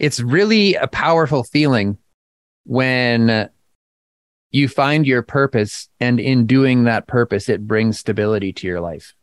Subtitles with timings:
[0.00, 1.98] it's really a powerful feeling
[2.64, 3.50] when
[4.50, 9.14] you find your purpose and in doing that purpose it brings stability to your life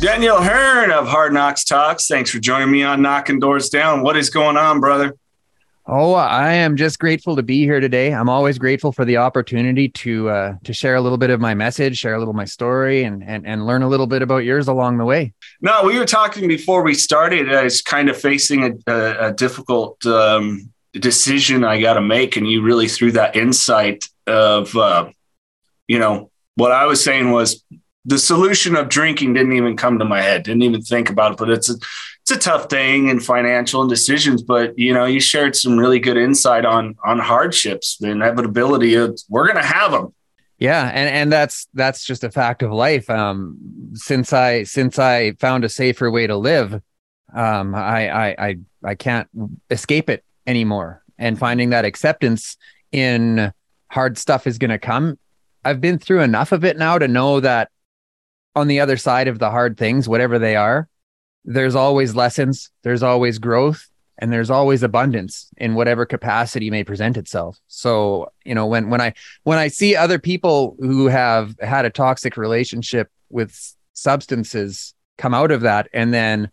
[0.00, 2.06] Daniel Hearn of Hard Knocks Talks.
[2.06, 4.02] Thanks for joining me on Knocking Doors Down.
[4.02, 5.14] What is going on, brother?
[5.92, 8.14] Oh, I am just grateful to be here today.
[8.14, 11.52] I'm always grateful for the opportunity to uh, to share a little bit of my
[11.52, 14.44] message, share a little of my story, and and and learn a little bit about
[14.44, 15.32] yours along the way.
[15.60, 17.52] No, we were talking before we started.
[17.52, 22.36] I was kind of facing a, a, a difficult um, decision I got to make,
[22.36, 25.10] and you really threw that insight of, uh,
[25.88, 27.64] you know, what I was saying was
[28.04, 30.44] the solution of drinking didn't even come to my head.
[30.44, 31.74] Didn't even think about it, but it's a,
[32.30, 35.98] it's a tough thing in financial and decisions, but you know, you shared some really
[35.98, 40.14] good insight on on hardships, the inevitability of we're going to have them.
[40.58, 43.08] Yeah, and and that's that's just a fact of life.
[43.10, 43.56] Um,
[43.94, 46.74] since I since I found a safer way to live,
[47.34, 49.28] um, I I I, I can't
[49.70, 51.02] escape it anymore.
[51.18, 52.56] And finding that acceptance
[52.92, 53.52] in
[53.88, 55.18] hard stuff is going to come.
[55.64, 57.70] I've been through enough of it now to know that
[58.56, 60.88] on the other side of the hard things, whatever they are,
[61.44, 63.88] there's always lessons, there's always growth,
[64.18, 67.58] and there's always abundance in whatever capacity may present itself.
[67.68, 69.14] So, you know, when when I
[69.44, 75.50] when I see other people who have had a toxic relationship with substances come out
[75.50, 76.50] of that and then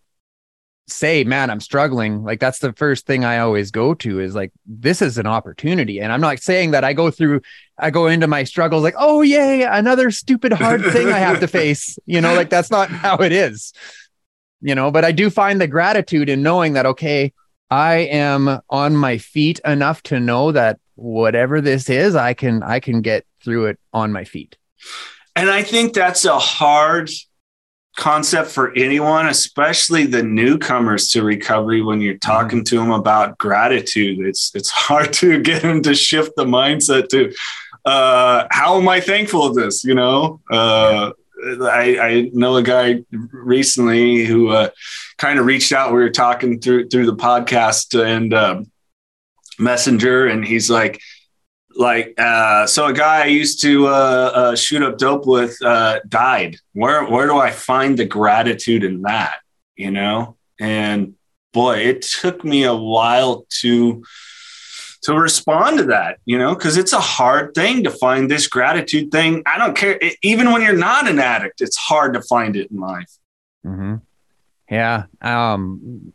[0.89, 4.53] say, man, I'm struggling, like that's the first thing I always go to is like,
[4.65, 5.99] this is an opportunity.
[5.99, 7.42] And I'm not saying that I go through,
[7.77, 11.47] I go into my struggles like, oh, yay, another stupid hard thing I have to
[11.49, 11.99] face.
[12.05, 13.73] You know, like that's not how it is
[14.62, 17.34] you know, but I do find the gratitude in knowing that, okay,
[17.70, 22.80] I am on my feet enough to know that whatever this is, I can, I
[22.80, 24.58] can get through it on my feet.
[25.36, 27.12] And I think that's a hard
[27.98, 31.82] concept for anyone, especially the newcomers to recovery.
[31.82, 32.32] When you're mm-hmm.
[32.32, 37.10] talking to them about gratitude, it's it's hard to get them to shift the mindset
[37.10, 37.34] to
[37.86, 39.84] uh, how am I thankful of this?
[39.84, 41.12] You know, uh,
[41.45, 44.70] I, I know a guy recently who uh,
[45.17, 45.92] kind of reached out.
[45.92, 48.64] We were talking through through the podcast and uh,
[49.59, 51.02] messenger, and he's like,
[51.76, 55.99] like, uh, so a guy I used to uh, uh, shoot up dope with uh,
[56.08, 56.58] died.
[56.73, 59.37] Where where do I find the gratitude in that?
[59.76, 61.15] You know, and
[61.53, 64.03] boy, it took me a while to
[65.08, 69.10] to respond to that, you know, because it's a hard thing to find this gratitude
[69.10, 69.42] thing.
[69.45, 69.98] I don't care.
[70.02, 73.10] It, even when you're not an addict, it's hard to find it in life.
[73.66, 73.95] Mm-hmm.
[74.70, 75.06] Yeah.
[75.22, 76.12] Um,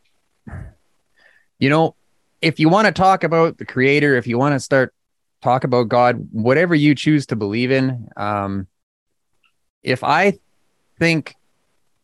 [1.59, 1.95] you know,
[2.43, 4.93] if you want to talk about the creator, if you want to start
[5.41, 8.67] talk about God, whatever you choose to believe in, um,
[9.83, 10.39] if I
[10.99, 11.35] think,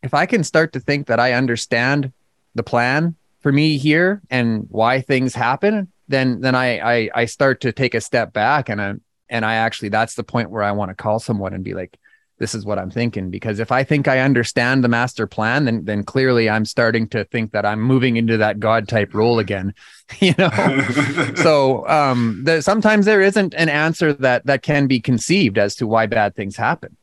[0.01, 2.13] if I can start to think that I understand
[2.55, 7.61] the plan for me here and why things happen, then then I, I I start
[7.61, 8.93] to take a step back and I
[9.29, 11.97] and I actually that's the point where I want to call someone and be like,
[12.39, 13.29] this is what I'm thinking.
[13.29, 17.25] Because if I think I understand the master plan, then then clearly I'm starting to
[17.25, 19.75] think that I'm moving into that God type role again.
[20.19, 20.49] you know,
[21.35, 25.87] so um, there, sometimes there isn't an answer that that can be conceived as to
[25.87, 26.97] why bad things happen.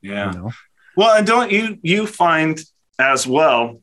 [0.00, 0.32] Yeah.
[0.32, 0.50] You know?
[0.96, 2.60] Well, and don't you you find
[2.98, 3.80] as well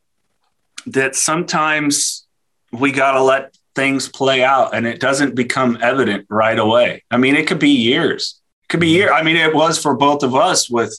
[0.86, 2.26] that sometimes
[2.72, 7.04] we got to let things play out and it doesn't become evident right away.
[7.12, 8.40] I mean, it could be years.
[8.64, 9.12] It could be years.
[9.14, 10.98] I mean, it was for both of us with,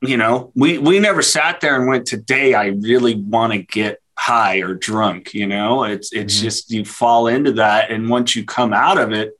[0.00, 4.02] you know, we we never sat there and went, today I really want to get
[4.18, 5.84] high or drunk, you know.
[5.84, 6.44] It's it's mm-hmm.
[6.44, 7.90] just you fall into that.
[7.90, 9.32] And once you come out of it,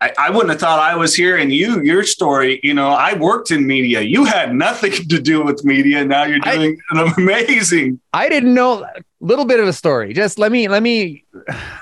[0.00, 1.36] I, I, wouldn't have thought I was here.
[1.36, 2.60] And you, your story.
[2.62, 4.02] You know, I worked in media.
[4.02, 6.04] You had nothing to do with media.
[6.04, 8.00] Now you're doing I, an amazing.
[8.12, 8.86] I didn't know
[9.26, 10.12] little bit of a story.
[10.12, 11.24] Just let me, let me,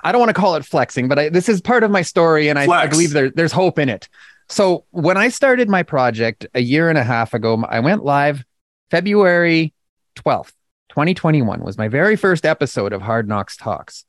[0.03, 2.49] I don't want to call it flexing, but I, this is part of my story.
[2.49, 4.09] And I, I, believe there, there's hope in it.
[4.49, 8.45] So when I started my project a year and a half ago, I went live
[8.91, 9.73] February
[10.17, 10.53] 12th,
[10.91, 14.05] 2021 was my very first episode of Hard Knocks Talks.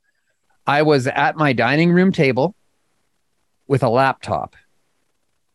[0.66, 2.54] I was at my dining room table
[3.66, 4.54] with a laptop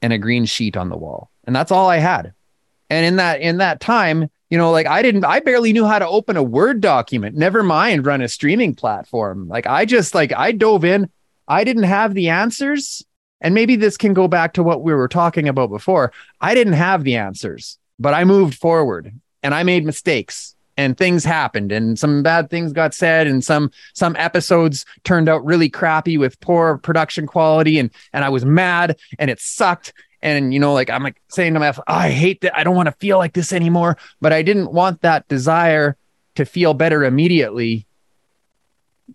[0.02, 1.32] and a green sheet on the wall.
[1.46, 2.34] And that's all I had.
[2.90, 5.98] And in that in that time, you know, like I didn't I barely knew how
[5.98, 9.48] to open a Word document, never mind run a streaming platform.
[9.48, 11.10] Like I just like I dove in,
[11.48, 13.04] I didn't have the answers.
[13.40, 16.12] And maybe this can go back to what we were talking about before.
[16.42, 19.12] I didn't have the answers, but I moved forward
[19.42, 23.72] and I made mistakes and things happened and some bad things got said and some
[23.94, 28.98] some episodes turned out really crappy with poor production quality and and I was mad
[29.18, 32.42] and it sucked and you know like I'm like saying to myself oh, I hate
[32.42, 32.58] that.
[32.58, 33.98] I don't want to feel like this anymore.
[34.20, 35.98] But I didn't want that desire
[36.36, 37.86] to feel better immediately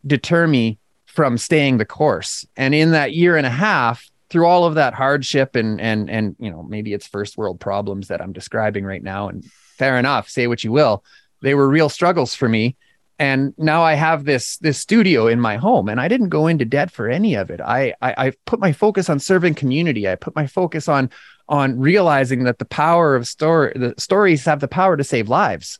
[0.06, 2.46] deter me from staying the course.
[2.56, 6.36] And in that year and a half through all of that hardship and and and
[6.38, 10.28] you know maybe it's first world problems that I'm describing right now and fair enough
[10.28, 11.04] say what you will
[11.42, 12.76] they were real struggles for me
[13.18, 16.64] and now i have this this studio in my home and i didn't go into
[16.64, 17.60] debt for any of it.
[17.60, 20.08] I i, I put my focus on serving community.
[20.08, 21.10] I put my focus on
[21.48, 25.78] on realizing that the power of story the stories have the power to save lives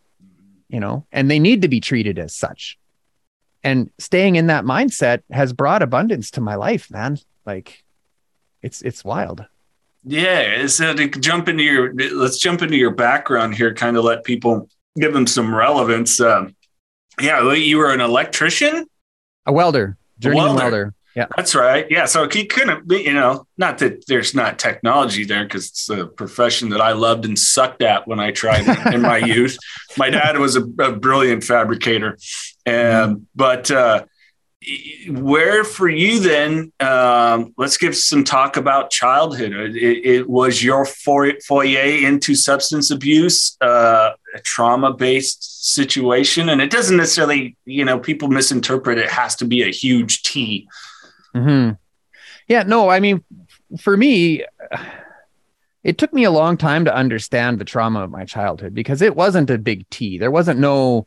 [0.69, 2.79] you know and they need to be treated as such.
[3.63, 7.19] And staying in that mindset has brought abundance to my life man.
[7.45, 7.85] Like
[8.63, 9.45] it's it's wild.
[10.05, 14.25] Yeah so to jump into your let's jump into your background here kind of let
[14.25, 16.21] people give them some relevance.
[16.21, 16.57] Um,
[17.21, 18.87] yeah, you were an electrician,
[19.47, 20.63] a welder, journeyman welder.
[20.63, 20.95] welder.
[21.15, 21.87] Yeah, that's right.
[21.91, 25.89] Yeah, so he couldn't be, you know, not that there's not technology there because it's
[25.89, 29.57] a profession that I loved and sucked at when I tried in my youth.
[29.97, 32.19] My dad was a, a brilliant fabricator,
[32.67, 33.23] and mm-hmm.
[33.35, 34.05] but uh,
[35.09, 40.85] where for you then um, let's give some talk about childhood it, it was your
[40.85, 41.37] foyer
[42.05, 48.99] into substance abuse uh, a trauma-based situation and it doesn't necessarily you know people misinterpret
[48.99, 50.69] it has to be a huge t
[51.35, 51.73] mm-hmm.
[52.49, 53.25] yeah no i mean
[53.81, 54.45] for me
[55.83, 59.17] it took me a long time to understand the trauma of my childhood because it
[59.17, 61.07] wasn't a big t there wasn't no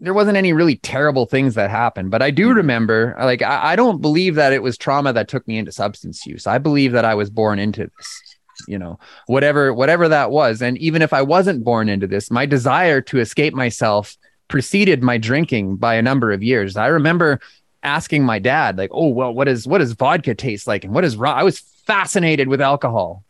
[0.00, 2.54] there wasn't any really terrible things that happened, but I do hmm.
[2.54, 6.24] remember, like, I, I, don't believe that it was trauma that took me into substance
[6.26, 6.46] use.
[6.46, 8.29] I believe that I was born into this,
[8.66, 10.62] you know, whatever, whatever that was.
[10.62, 14.16] And even if I wasn't born into this, my desire to escape myself
[14.48, 16.76] preceded my drinking by a number of years.
[16.76, 17.40] I remember
[17.82, 20.84] asking my dad, like, oh, well, what is, what does vodka taste like?
[20.84, 21.32] And what is raw?
[21.32, 23.24] I was fascinated with alcohol.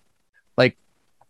[0.56, 0.76] Like,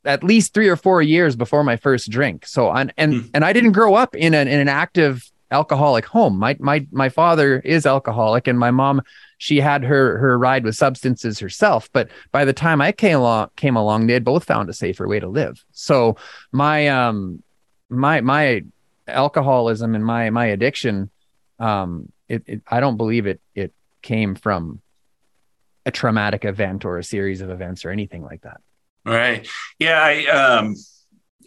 [0.05, 2.47] at least three or four years before my first drink.
[2.47, 3.31] So and and mm.
[3.35, 6.39] and I didn't grow up in an in an active alcoholic home.
[6.39, 9.03] My my my father is alcoholic, and my mom
[9.41, 11.91] she had her her ride with substances herself.
[11.95, 15.09] But by the time I came along came along, they had both found a safer
[15.09, 15.65] way to live.
[15.73, 16.17] So
[16.53, 17.43] my um
[17.89, 18.65] my my
[19.09, 21.09] alcoholism and my my addiction,
[21.59, 23.73] um, it, it I don't believe it it
[24.03, 24.83] came from
[25.87, 28.61] a traumatic event or a series of events or anything like that.
[29.07, 29.49] Right.
[29.79, 30.03] Yeah.
[30.03, 30.75] I um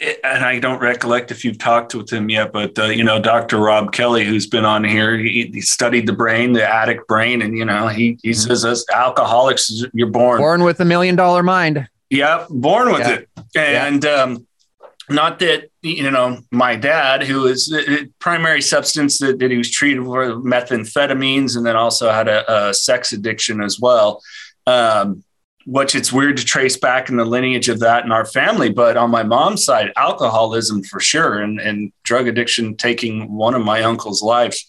[0.02, 3.60] and I don't recollect if you've talked with him yet, but uh, you know, Dr.
[3.60, 7.58] Rob Kelly, who's been on here, he, he studied the brain, the addict brain, and
[7.58, 8.54] you know, he he mm-hmm.
[8.54, 11.88] says alcoholics, you're born born with a million dollar mind.
[12.10, 13.14] Yeah, born with yeah.
[13.14, 14.12] it, and yeah.
[14.12, 14.48] um,
[15.10, 19.70] not that you know, my dad, who is the primary substance that, that he was
[19.70, 24.22] treated for methamphetamines, and then also had a, a sex addiction as well.
[24.66, 25.24] Um,
[25.66, 28.70] which it's weird to trace back in the lineage of that in our family.
[28.70, 33.64] But on my mom's side, alcoholism for sure, and, and drug addiction taking one of
[33.64, 34.66] my uncle's lives.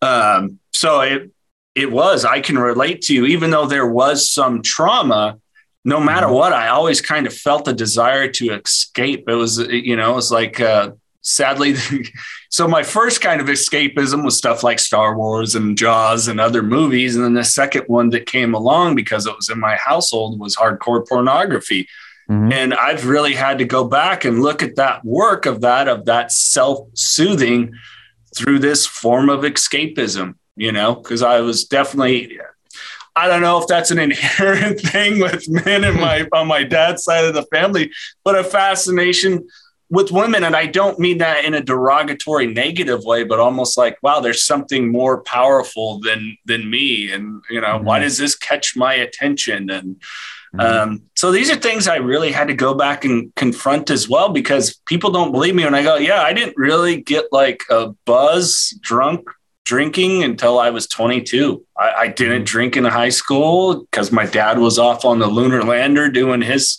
[0.00, 1.30] Um, so it
[1.74, 2.24] it was.
[2.24, 5.38] I can relate to you, even though there was some trauma.
[5.84, 6.36] No matter mm-hmm.
[6.36, 9.28] what, I always kind of felt a desire to escape.
[9.28, 11.74] It was, you know, it was like uh, sadly,
[12.50, 16.62] so my first kind of escapism was stuff like Star Wars and Jaws and other
[16.62, 17.16] movies.
[17.16, 20.56] And then the second one that came along because it was in my household was
[20.56, 21.88] hardcore pornography.
[22.28, 22.52] Mm-hmm.
[22.52, 26.04] And I've really had to go back and look at that work of that, of
[26.04, 27.72] that self soothing
[28.36, 32.38] through this form of escapism, you know, because I was definitely,
[33.14, 37.04] I don't know if that's an inherent thing with men in my on my dad's
[37.04, 37.92] side of the family,
[38.24, 39.46] but a fascination
[39.92, 43.98] with women, and I don't mean that in a derogatory negative way, but almost like,
[44.02, 47.12] wow, there's something more powerful than than me.
[47.12, 47.84] And you know, mm-hmm.
[47.84, 49.68] why does this catch my attention?
[49.68, 49.96] And
[50.54, 50.60] mm-hmm.
[50.60, 54.30] um, so these are things I really had to go back and confront as well
[54.30, 57.90] because people don't believe me when I go, yeah, I didn't really get like a
[58.06, 59.28] buzz drunk
[59.64, 61.64] drinking until I was 22.
[61.76, 62.44] I, I didn't mm-hmm.
[62.44, 66.78] drink in high school because my dad was off on the lunar lander doing his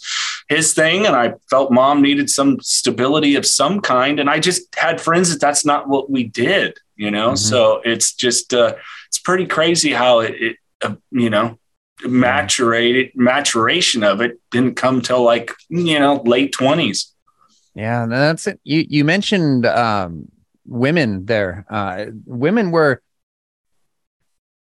[0.49, 4.75] his thing, and I felt mom needed some stability of some kind, and I just
[4.75, 7.29] had friends that that's not what we did, you know.
[7.29, 7.35] Mm-hmm.
[7.37, 8.75] So it's just uh,
[9.07, 11.57] it's pretty crazy how it, it uh, you know
[12.01, 17.13] maturated maturation of it didn't come till like you know late twenties.
[17.73, 18.59] Yeah, that's it.
[18.63, 20.27] You you mentioned um,
[20.65, 21.65] women there.
[21.69, 23.01] Uh, women were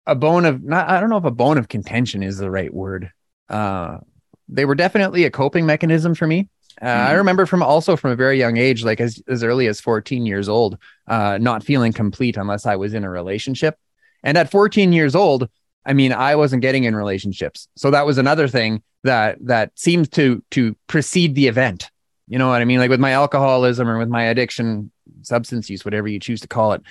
[0.06, 0.90] a bone of not.
[0.90, 3.12] I don't know if a bone of contention is the right word.
[3.50, 4.00] Uh,
[4.50, 6.50] they were definitely a coping mechanism for me.
[6.82, 7.08] Uh, mm.
[7.08, 10.26] I remember from also from a very young age, like as, as early as 14
[10.26, 10.78] years old,
[11.08, 13.78] uh, not feeling complete unless I was in a relationship.
[14.24, 15.50] And at 14 years old,
[15.86, 17.68] I mean, I wasn't getting in relationships.
[17.76, 21.90] So that was another thing that that seems to to precede the event.
[22.28, 22.80] You know what I mean?
[22.80, 24.92] Like with my alcoholism or with my addiction,
[25.28, 26.82] substance use, whatever you choose to call it.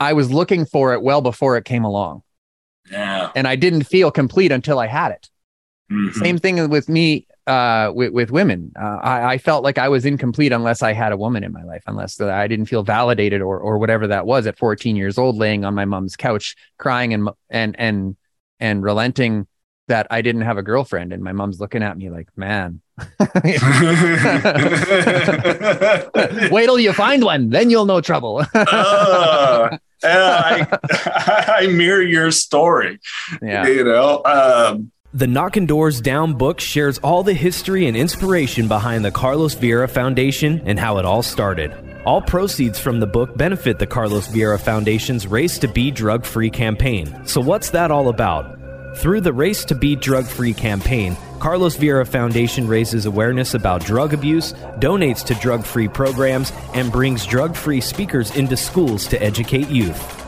[0.00, 2.22] I was looking for it well before it came along.
[2.90, 3.30] Yeah.
[3.34, 5.28] And I didn't feel complete until I had it.
[5.90, 6.18] Mm-hmm.
[6.20, 8.72] Same thing with me uh, with, with women.
[8.78, 11.64] Uh, I, I, felt like I was incomplete unless I had a woman in my
[11.64, 15.36] life, unless I didn't feel validated or or whatever that was at 14 years old,
[15.36, 18.16] laying on my mom's couch, crying and and and
[18.60, 19.46] and relenting
[19.88, 22.80] that I didn't have a girlfriend, and my mom's looking at me like, "Man,
[26.50, 30.66] wait till you find one, then you'll know trouble." uh, I,
[31.60, 33.00] I mirror your story.
[33.42, 34.22] Yeah, you know.
[34.24, 39.54] Um, the Knocking Doors Down book shares all the history and inspiration behind the Carlos
[39.54, 41.72] Vieira Foundation and how it all started.
[42.04, 46.50] All proceeds from the book benefit the Carlos Vieira Foundation's Race to Be Drug Free
[46.50, 47.26] campaign.
[47.26, 48.57] So, what's that all about?
[48.96, 54.12] Through the Race to Be Drug Free campaign, Carlos Vieira Foundation raises awareness about drug
[54.12, 59.68] abuse, donates to drug free programs, and brings drug free speakers into schools to educate
[59.68, 60.27] youth.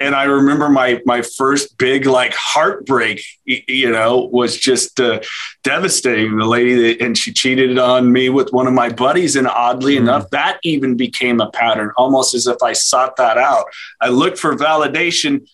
[0.00, 5.20] and I remember my my first big like heartbreak, you know, was just uh,
[5.62, 6.36] devastating.
[6.36, 9.94] The lady that, and she cheated on me with one of my buddies, and oddly
[9.94, 10.00] mm.
[10.00, 13.66] enough, that even became a pattern, almost as if I sought that out.
[14.00, 15.48] I looked for validation,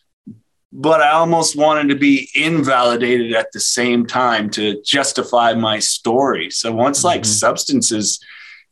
[0.72, 6.50] but I almost wanted to be invalidated at the same time to justify my story.
[6.50, 7.06] So once mm-hmm.
[7.06, 8.18] like substances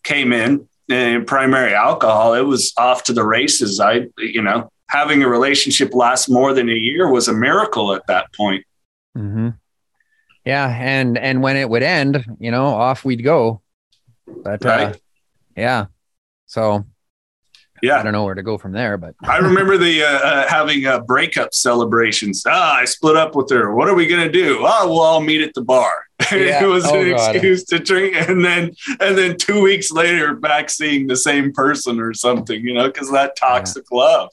[0.02, 3.78] came in and primary alcohol, it was off to the races.
[3.78, 8.06] I, you know, having a relationship last more than a year was a miracle at
[8.08, 8.64] that point.
[9.16, 9.48] Mm-hmm.
[10.44, 13.62] Yeah, and and when it would end, you know, off we'd go.
[14.26, 14.86] But uh, right.
[14.88, 14.92] uh,
[15.56, 15.86] yeah,
[16.46, 16.84] so
[17.82, 18.98] yeah, I don't know where to go from there.
[18.98, 22.44] But I remember the uh, uh, having uh, breakup celebrations.
[22.46, 23.74] Ah, I split up with her.
[23.74, 24.58] What are we gonna do?
[24.62, 26.04] Oh, we'll all meet at the bar.
[26.30, 26.64] Yeah.
[26.64, 27.34] it was oh, an God.
[27.34, 32.00] excuse to drink, and then and then two weeks later, back seeing the same person
[32.00, 32.62] or something.
[32.62, 33.98] You know, because that toxic yeah.
[33.98, 34.30] love.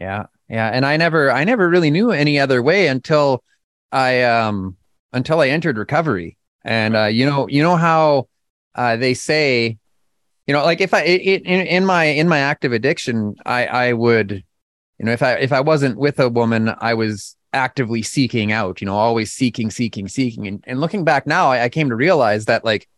[0.00, 0.26] Yeah.
[0.48, 0.68] Yeah.
[0.68, 3.44] And I never, I never really knew any other way until
[3.92, 4.76] I, um,
[5.12, 6.36] until I entered recovery.
[6.64, 8.28] And, uh, you know, you know how,
[8.74, 9.78] uh, they say,
[10.46, 13.92] you know, like if I, it, in, in my, in my active addiction, I, I
[13.92, 14.42] would,
[14.98, 18.80] you know, if I, if I wasn't with a woman, I was actively seeking out,
[18.80, 20.46] you know, always seeking, seeking, seeking.
[20.46, 22.88] And, and looking back now, I, I came to realize that like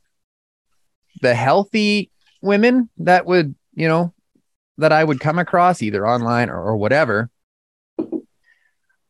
[1.21, 4.13] the healthy women that would, you know,
[4.79, 7.31] that I would come across either online or, or whatever,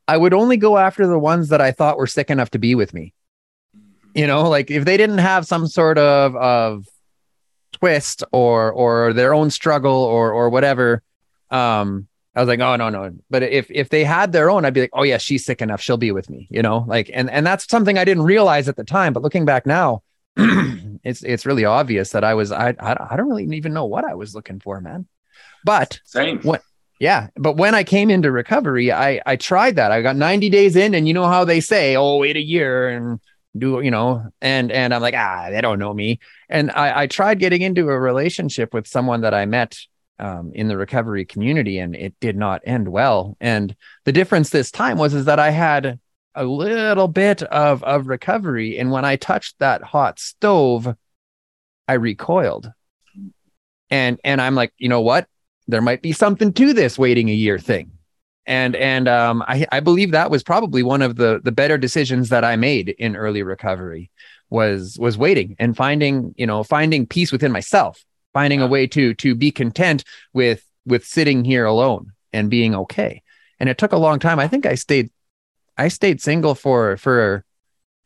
[0.09, 2.75] I would only go after the ones that I thought were sick enough to be
[2.75, 3.15] with me.
[4.15, 6.87] You know, like if they didn't have some sort of of
[7.73, 11.03] twist or or their own struggle or or whatever,
[11.51, 13.13] um, I was like, oh no, no.
[13.31, 15.81] But if if they had their own, I'd be like, oh yeah, she's sick enough,
[15.81, 16.47] she'll be with me.
[16.51, 19.45] You know, like and and that's something I didn't realize at the time, but looking
[19.45, 20.03] back now,
[20.37, 24.05] it's it's really obvious that I was I I, I don't really even know what
[24.05, 25.07] I was looking for, man.
[25.65, 26.41] But same.
[26.41, 26.61] When,
[27.03, 29.91] yeah, but when I came into recovery, I I tried that.
[29.91, 32.89] I got 90 days in, and you know how they say, "Oh, wait a year
[32.89, 33.19] and
[33.59, 36.21] do you know?" And and I'm like, ah, they don't know me.
[36.49, 39.79] And I I tried getting into a relationship with someone that I met
[40.21, 43.37] um, in the recovery community, and it did not end well.
[43.41, 45.99] And the difference this time was is that I had
[46.37, 50.95] a little bit of of recovery, and when I touched that hot stove,
[51.89, 52.71] I recoiled.
[53.91, 55.27] And and I'm like, you know what?
[55.69, 57.91] There might be something to this waiting a year thing.
[58.47, 62.31] And and um, I, I believe that was probably one of the the better decisions
[62.31, 64.11] that I made in early recovery
[64.51, 69.15] was was waiting and finding you know finding peace within myself, finding a way to
[69.15, 70.03] to be content
[70.33, 73.23] with with sitting here alone and being okay.
[73.61, 74.41] And it took a long time.
[74.41, 75.11] I think I stayed
[75.79, 77.45] I stayed single for for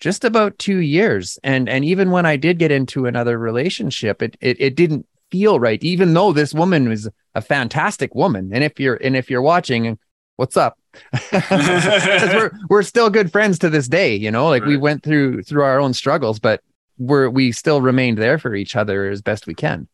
[0.01, 1.39] just about two years.
[1.43, 5.59] And and even when I did get into another relationship, it it, it didn't feel
[5.59, 8.51] right, even though this woman was a fantastic woman.
[8.53, 9.99] And if you're and if you're watching,
[10.37, 10.79] what's up?
[11.51, 14.49] we're we're still good friends to this day, you know.
[14.49, 14.69] Like right.
[14.71, 16.63] we went through through our own struggles, but
[16.99, 19.87] we're we still remained there for each other as best we can.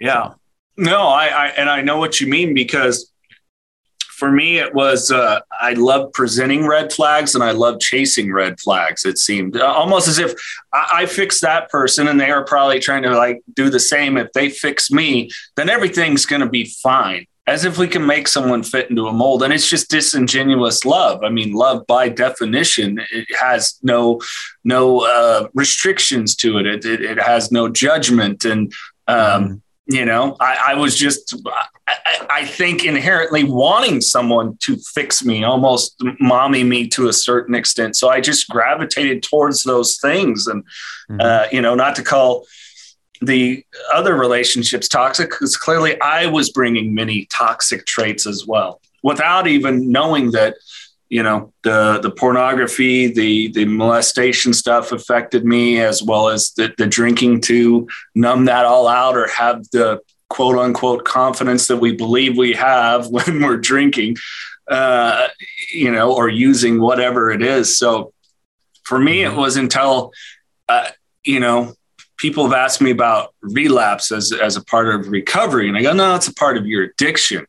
[0.00, 0.34] Yeah.
[0.76, 3.10] No, I, I and I know what you mean because
[4.16, 8.58] for me it was uh, i love presenting red flags and i love chasing red
[8.58, 10.32] flags it seemed uh, almost as if
[10.72, 14.16] I, I fix that person and they are probably trying to like do the same
[14.16, 18.26] if they fix me then everything's going to be fine as if we can make
[18.26, 22.98] someone fit into a mold and it's just disingenuous love i mean love by definition
[23.12, 24.20] it has no
[24.64, 26.66] no uh, restrictions to it.
[26.66, 26.84] it.
[26.84, 28.72] it it has no judgment and
[29.06, 31.34] um, mm you know I, I was just
[31.86, 37.54] I, I, think inherently wanting someone to fix me almost mommy me to a certain
[37.54, 40.64] extent so i just gravitated towards those things and
[41.08, 41.20] mm-hmm.
[41.20, 42.46] uh, you know not to call
[43.20, 49.46] the other relationships toxic because clearly I was bringing many toxic traits as well without
[49.46, 50.56] even knowing that
[51.08, 56.72] you know the the pornography the the molestation stuff affected me as well as the,
[56.78, 61.92] the drinking to numb that all out or have the quote unquote confidence that we
[61.92, 64.16] believe we have when we're drinking
[64.68, 65.28] uh,
[65.72, 68.12] you know or using whatever it is so
[68.84, 69.38] for me it mm-hmm.
[69.38, 70.12] was until
[70.68, 70.88] uh,
[71.24, 71.72] you know
[72.16, 75.68] people have asked me about relapse as, as a part of recovery.
[75.68, 77.46] And I go, no, it's a part of your addiction.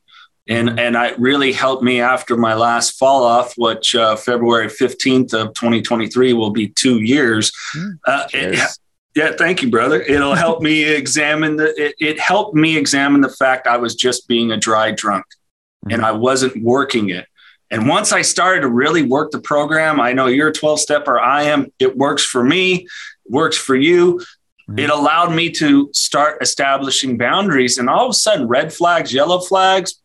[0.49, 0.79] And, mm-hmm.
[0.79, 5.53] and it really helped me after my last fall off, which uh, February 15th of
[5.53, 7.51] 2023 will be two years.
[7.75, 8.77] Mm, uh, it,
[9.15, 10.01] yeah, thank you, brother.
[10.01, 14.27] It'll help me examine the, it, it, helped me examine the fact I was just
[14.27, 15.95] being a dry drunk mm-hmm.
[15.95, 17.25] and I wasn't working it.
[17.69, 21.19] And once I started to really work the program, I know you're a 12 stepper.
[21.19, 21.73] I am.
[21.79, 22.87] It works for me,
[23.27, 24.21] works for you.
[24.69, 24.79] Mm-hmm.
[24.79, 27.77] It allowed me to start establishing boundaries.
[27.77, 29.99] And all of a sudden, red flags, yellow flags,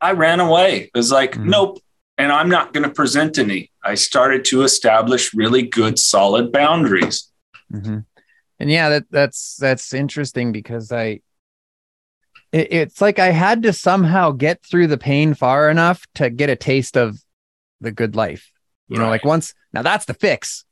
[0.00, 0.90] I ran away.
[0.94, 1.50] It was like, mm-hmm.
[1.50, 1.82] nope.
[2.18, 3.70] And I'm not going to present any.
[3.82, 7.30] I started to establish really good, solid boundaries.
[7.72, 8.00] Mm-hmm.
[8.58, 11.20] And yeah, that that's that's interesting because I
[12.52, 16.50] it, it's like I had to somehow get through the pain far enough to get
[16.50, 17.18] a taste of
[17.80, 18.50] the good life.
[18.88, 19.04] You right.
[19.04, 20.64] know, like once now that's the fix.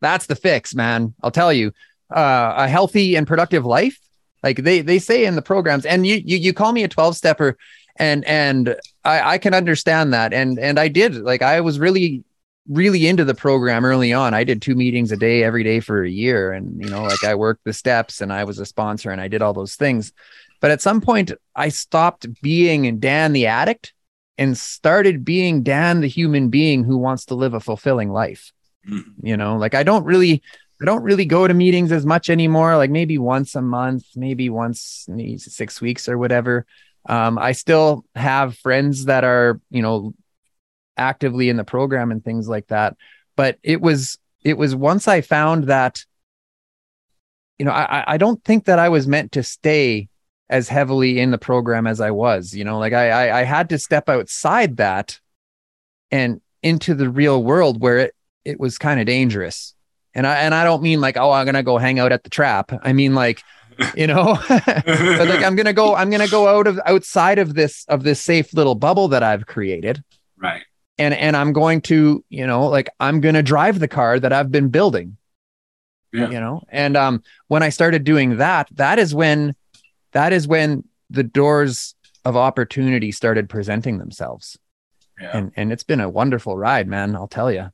[0.00, 1.14] That's the fix, man.
[1.22, 1.72] I'll tell you
[2.14, 3.98] uh, a healthy and productive life.
[4.42, 7.16] Like they they say in the programs, and you you you call me a twelve
[7.16, 7.56] stepper,
[7.96, 12.24] and and I I can understand that, and and I did like I was really
[12.68, 14.34] really into the program early on.
[14.34, 17.24] I did two meetings a day every day for a year, and you know like
[17.24, 20.12] I worked the steps, and I was a sponsor, and I did all those things.
[20.60, 23.92] But at some point, I stopped being Dan the addict
[24.38, 28.52] and started being Dan the human being who wants to live a fulfilling life.
[28.88, 29.26] Mm-hmm.
[29.26, 30.42] You know, like I don't really
[30.80, 34.48] I don't really go to meetings as much anymore, like maybe once a month, maybe
[34.50, 36.66] once maybe six weeks or whatever.
[37.06, 40.14] Um, I still have friends that are, you know,
[40.96, 42.96] actively in the program and things like that.
[43.36, 46.04] But it was, it was once I found that,
[47.58, 50.08] you know, I, I don't think that I was meant to stay
[50.48, 53.70] as heavily in the program as I was, you know, like I, I, I had
[53.70, 55.18] to step outside that
[56.10, 59.74] and into the real world where it, it was kind of dangerous
[60.14, 62.30] and I and I don't mean like, oh, I'm gonna go hang out at the
[62.30, 62.72] trap.
[62.82, 63.42] I mean like,
[63.94, 67.84] you know, but like I'm gonna go, I'm gonna go out of outside of this
[67.88, 70.02] of this safe little bubble that I've created.
[70.36, 70.62] Right.
[70.98, 74.50] And and I'm going to, you know, like I'm gonna drive the car that I've
[74.50, 75.16] been building.
[76.12, 76.30] Yeah.
[76.30, 79.54] You know, and um when I started doing that, that is when
[80.12, 84.58] that is when the doors of opportunity started presenting themselves.
[85.20, 85.36] Yeah.
[85.36, 87.16] And and it's been a wonderful ride, man.
[87.16, 87.70] I'll tell you.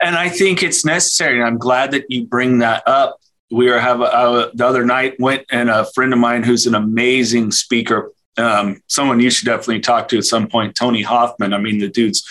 [0.00, 1.38] And I think it's necessary.
[1.38, 3.20] And I'm glad that you bring that up.
[3.50, 6.74] We are have a, the other night went and a friend of mine who's an
[6.74, 8.12] amazing speaker.
[8.36, 11.52] Um, someone you should definitely talk to at some point, Tony Hoffman.
[11.52, 12.22] I mean, the dude's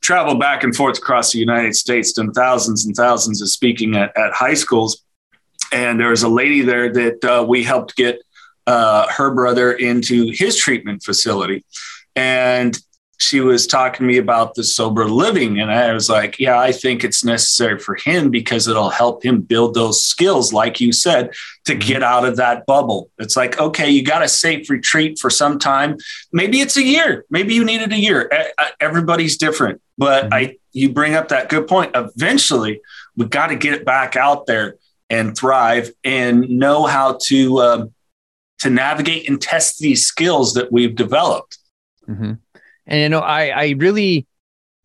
[0.00, 4.16] traveled back and forth across the United States, done thousands and thousands of speaking at,
[4.16, 5.02] at high schools.
[5.72, 8.20] And there was a lady there that uh, we helped get
[8.66, 11.64] uh, her brother into his treatment facility.
[12.14, 12.78] And
[13.20, 15.60] she was talking to me about the sober living.
[15.60, 19.42] And I was like, yeah, I think it's necessary for him because it'll help him
[19.42, 21.34] build those skills, like you said,
[21.66, 21.86] to mm-hmm.
[21.86, 23.10] get out of that bubble.
[23.18, 25.98] It's like, okay, you got a safe retreat for some time.
[26.32, 27.26] Maybe it's a year.
[27.28, 28.32] Maybe you needed a year.
[28.80, 29.82] Everybody's different.
[29.98, 30.34] But mm-hmm.
[30.34, 31.92] I, you bring up that good point.
[31.94, 32.80] Eventually,
[33.16, 34.76] we got to get back out there
[35.10, 37.94] and thrive and know how to, um,
[38.60, 41.58] to navigate and test these skills that we've developed.
[42.08, 42.34] Mm-hmm.
[42.90, 44.26] And you know, I I really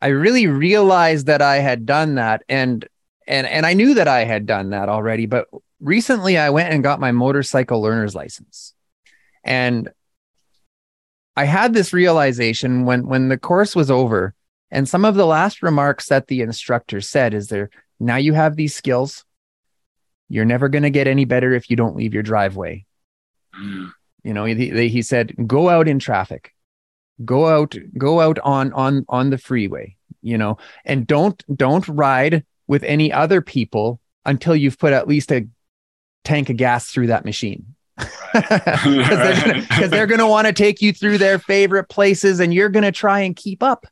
[0.01, 2.87] I really realized that I had done that and
[3.27, 5.47] and and I knew that I had done that already, but
[5.81, 8.73] recently I went and got my motorcycle learner's license.
[9.43, 9.89] And
[11.35, 14.33] I had this realization when when the course was over
[14.71, 18.55] and some of the last remarks that the instructor said is there now you have
[18.55, 19.25] these skills
[20.29, 22.85] you're never going to get any better if you don't leave your driveway.
[23.59, 23.91] Mm.
[24.23, 26.54] You know, he, he said go out in traffic.
[27.23, 32.43] Go out go out on on on the freeway, you know, and don't don't ride
[32.67, 35.47] with any other people until you've put at least a
[36.23, 37.75] tank of gas through that machine
[38.33, 42.83] because they're going to want to take you through their favorite places and you're going
[42.83, 43.85] to try and keep up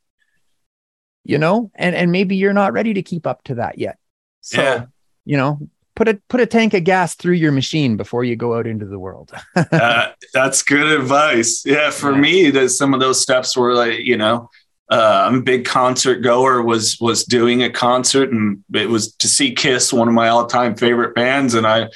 [1.24, 3.98] you know and and maybe you're not ready to keep up to that yet
[4.42, 4.86] so yeah.
[5.26, 5.60] you know
[5.95, 8.86] put a put a tank of gas through your machine before you go out into
[8.86, 12.19] the world uh, that's good advice yeah for yeah.
[12.19, 14.49] me that some of those steps were like you know
[14.89, 16.62] uh, I'm a big concert goer.
[16.62, 20.45] Was was doing a concert, and it was to see Kiss, one of my all
[20.45, 21.56] time favorite bands.
[21.56, 21.89] And I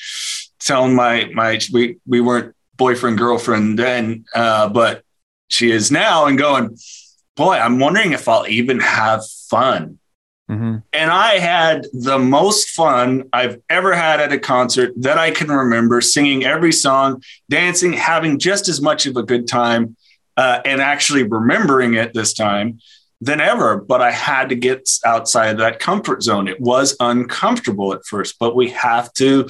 [0.59, 5.03] telling my my we we weren't boyfriend girlfriend then, uh, but
[5.49, 6.77] she is now, and going,
[7.35, 9.99] boy, I'm wondering if I'll even have fun.
[10.49, 10.77] Mm-hmm.
[10.93, 15.49] And I had the most fun I've ever had at a concert that I can
[15.49, 19.97] remember, singing every song, dancing, having just as much of a good time,
[20.37, 22.79] uh, and actually remembering it this time
[23.19, 23.77] than ever.
[23.77, 26.47] But I had to get outside of that comfort zone.
[26.47, 29.49] It was uncomfortable at first, but we have to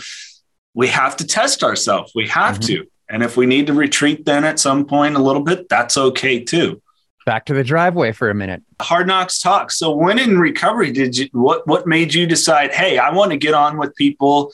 [0.74, 2.12] we have to test ourselves.
[2.16, 2.84] We have mm-hmm.
[2.84, 2.88] to.
[3.10, 6.44] And if we need to retreat then at some point a little bit, that's okay
[6.44, 6.82] too.
[7.28, 8.64] Back to the driveway for a minute.
[8.82, 9.70] Hard knocks talk.
[9.70, 13.38] So when in recovery did you what what made you decide, hey, I want to
[13.38, 14.54] get on with people,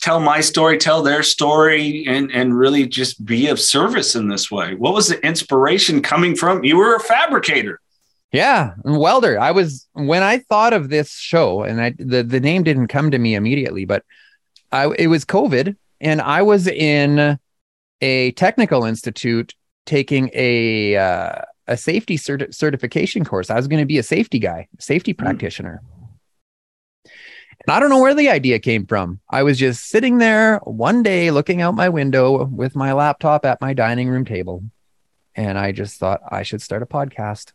[0.00, 4.48] tell my story, tell their story, and and really just be of service in this
[4.48, 4.76] way?
[4.76, 6.62] What was the inspiration coming from?
[6.62, 7.80] You were a fabricator.
[8.30, 9.40] Yeah, welder.
[9.40, 13.10] I was when I thought of this show, and I the, the name didn't come
[13.10, 14.04] to me immediately, but
[14.70, 17.40] I it was COVID, and I was in
[18.00, 23.50] a technical institute taking a uh, a safety cert- certification course.
[23.50, 25.18] I was going to be a safety guy, safety mm.
[25.18, 25.82] practitioner.
[27.04, 29.20] And I don't know where the idea came from.
[29.28, 33.60] I was just sitting there one day looking out my window with my laptop at
[33.60, 34.64] my dining room table.
[35.34, 37.52] And I just thought I should start a podcast.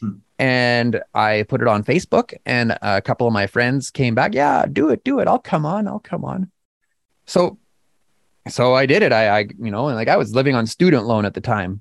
[0.00, 0.16] Hmm.
[0.38, 4.34] And I put it on Facebook, and a couple of my friends came back.
[4.34, 5.26] Yeah, do it, do it.
[5.26, 5.88] I'll come on.
[5.88, 6.52] I'll come on.
[7.26, 7.58] So,
[8.48, 9.12] so I did it.
[9.12, 11.80] I, I, you know, and like I was living on student loan at the time.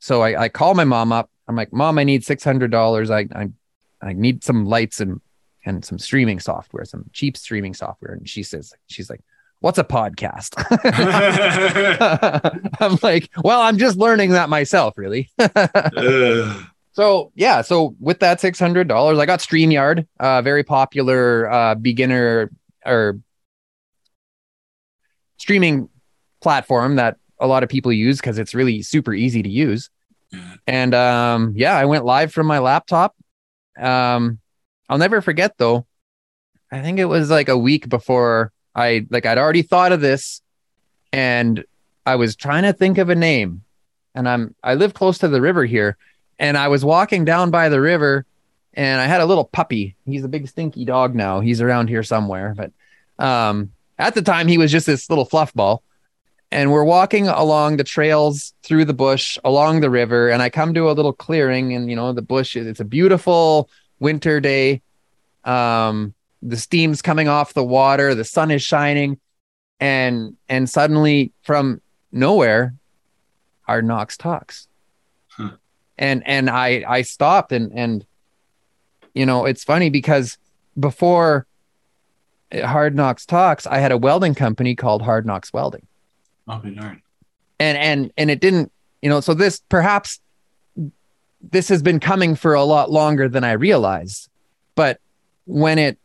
[0.00, 1.30] So I, I call my mom up.
[1.46, 3.10] I'm like, Mom, I need six hundred dollars.
[3.10, 3.48] I, I,
[4.02, 5.20] I need some lights and
[5.64, 8.14] and some streaming software, some cheap streaming software.
[8.14, 9.20] And she says, she's like,
[9.60, 10.54] what's a podcast?
[12.80, 15.30] I'm like, well, I'm just learning that myself, really.
[16.92, 21.74] So yeah, so with that six hundred dollars, I got Streamyard, uh, very popular uh,
[21.76, 22.50] beginner
[22.84, 23.20] or
[25.38, 25.88] streaming
[26.40, 29.90] platform that a lot of people use because it's really super easy to use.
[30.66, 33.16] And um, yeah, I went live from my laptop.
[33.78, 34.38] Um,
[34.88, 35.86] I'll never forget though.
[36.70, 40.40] I think it was like a week before I like I'd already thought of this,
[41.12, 41.64] and
[42.06, 43.62] I was trying to think of a name.
[44.14, 45.96] And I'm I live close to the river here,
[46.38, 48.24] and I was walking down by the river
[48.74, 49.96] and I had a little puppy.
[50.06, 51.40] He's a big stinky dog now.
[51.40, 52.72] He's around here somewhere, but
[53.24, 55.82] um, at the time he was just this little fluff ball.
[56.52, 60.74] And we're walking along the trails through the bush along the river, and I come
[60.74, 62.56] to a little clearing, and you know the bush.
[62.56, 64.82] is it's a beautiful winter day.
[65.44, 69.20] Um, the steam's coming off the water, the sun is shining,
[69.78, 72.74] and and suddenly from nowhere,
[73.62, 74.66] Hard Knocks talks
[75.30, 75.50] huh.
[75.98, 78.04] and and I I stopped and and
[79.14, 80.38] you know it's funny because
[80.78, 81.46] before
[82.52, 85.86] Hard Knocks Talks, I had a welding company called Hard Knocks Welding.
[86.50, 87.00] Oh, be darn.
[87.60, 90.20] And and and it didn't, you know, so this perhaps
[91.40, 94.28] this has been coming for a lot longer than I realized.
[94.74, 94.98] But
[95.46, 95.98] when it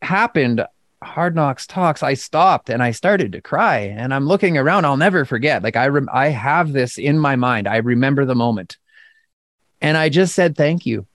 [0.00, 0.64] happened,
[1.02, 3.78] Hard Knocks Talks, I stopped and I started to cry.
[3.78, 4.84] And I'm looking around.
[4.84, 5.62] I'll never forget.
[5.62, 7.68] Like I rem- I have this in my mind.
[7.68, 8.78] I remember the moment.
[9.80, 11.06] And I just said, thank you.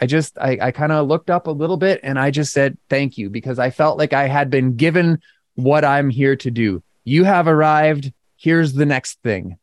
[0.00, 2.78] I just, I, I kind of looked up a little bit and I just said,
[2.88, 5.20] thank you, because I felt like I had been given
[5.56, 6.82] what I'm here to do.
[7.10, 8.12] You have arrived.
[8.36, 9.58] Here's the next thing.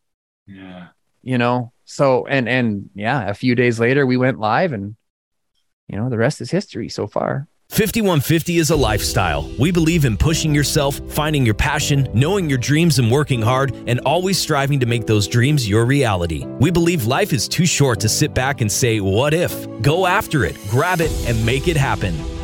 [0.47, 0.87] Yeah.
[1.23, 4.97] You know, so, and, and yeah, a few days later we went live and,
[5.87, 7.47] you know, the rest is history so far.
[7.69, 9.49] 5150 is a lifestyle.
[9.57, 14.01] We believe in pushing yourself, finding your passion, knowing your dreams and working hard, and
[14.01, 16.45] always striving to make those dreams your reality.
[16.45, 19.81] We believe life is too short to sit back and say, What if?
[19.81, 22.36] Go after it, grab it, and make it happen.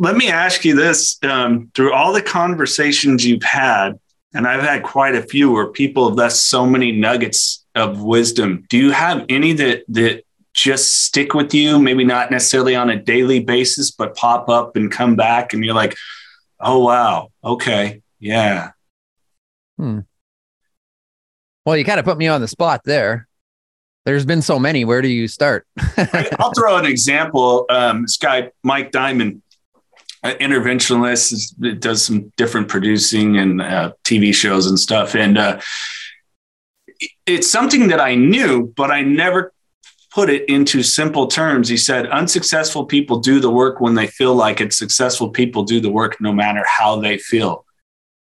[0.00, 3.98] let me ask you this um, through all the conversations you've had
[4.34, 8.64] and i've had quite a few where people have left so many nuggets of wisdom
[8.68, 11.78] do you have any that that just stick with you?
[11.78, 15.74] Maybe not necessarily on a daily basis but pop up and come back and you're
[15.74, 15.96] like
[16.60, 18.72] oh wow okay yeah.
[19.78, 20.00] Hmm.
[21.64, 23.26] well you kind of put me on the spot there.
[24.04, 25.66] There's been so many where do you start?
[26.38, 29.42] I'll throw an example um, this guy mike diamond
[30.24, 35.14] interventionalist it does some different producing and uh, tv shows and stuff.
[35.14, 35.60] And uh,
[37.26, 39.52] it's something that i knew but i never
[40.10, 41.68] put it into simple terms.
[41.68, 44.72] He said unsuccessful people do the work when they feel like it.
[44.72, 47.64] Successful people do the work no matter how they feel.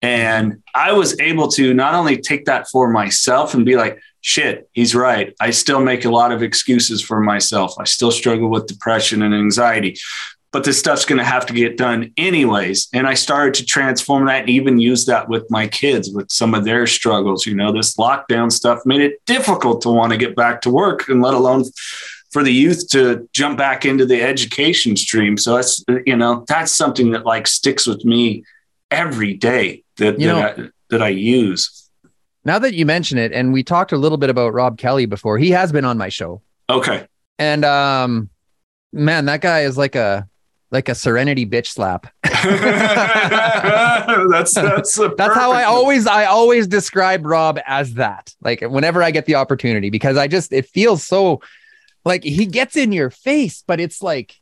[0.03, 4.68] And i was able to not only take that for myself and be like shit
[4.72, 5.35] he's right.
[5.40, 7.74] I still make a lot of excuses for myself.
[7.79, 9.96] I still struggle with depression and anxiety
[10.52, 12.88] but this stuff's going to have to get done anyways.
[12.92, 16.54] And I started to transform that and even use that with my kids with some
[16.54, 17.46] of their struggles.
[17.46, 21.08] You know, this lockdown stuff made it difficult to want to get back to work
[21.08, 21.64] and let alone
[22.32, 25.36] for the youth to jump back into the education stream.
[25.36, 28.44] So that's, you know, that's something that like sticks with me
[28.90, 31.88] every day that, that, know, I, that I use.
[32.44, 35.38] Now that you mention it, and we talked a little bit about Rob Kelly before,
[35.38, 36.40] he has been on my show.
[36.68, 37.06] Okay.
[37.38, 38.30] And, um,
[38.92, 40.28] man, that guy is like a,
[40.70, 42.06] like a serenity bitch slap.
[44.30, 48.35] that's that's that's how I always I always describe Rob as that.
[48.40, 51.40] Like whenever I get the opportunity, because I just it feels so
[52.04, 54.40] like he gets in your face, but it's like,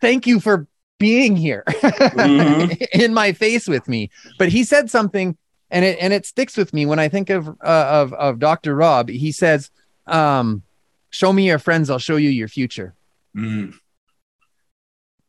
[0.00, 2.72] thank you for being here mm-hmm.
[3.00, 4.10] in my face with me.
[4.38, 5.36] But he said something,
[5.70, 8.76] and it and it sticks with me when I think of uh, of of Dr.
[8.76, 9.08] Rob.
[9.08, 9.70] He says,
[10.06, 10.62] um,
[11.10, 12.94] "Show me your friends, I'll show you your future."
[13.36, 13.74] Mm.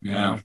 [0.02, 0.40] Yeah.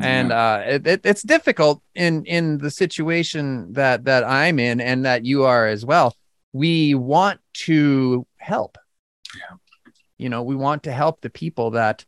[0.00, 5.04] And uh, it, it, it's difficult in in the situation that that I'm in and
[5.04, 6.14] that you are as well.
[6.52, 8.78] We want to help.
[9.36, 9.56] Yeah.
[10.16, 12.04] You know, we want to help the people that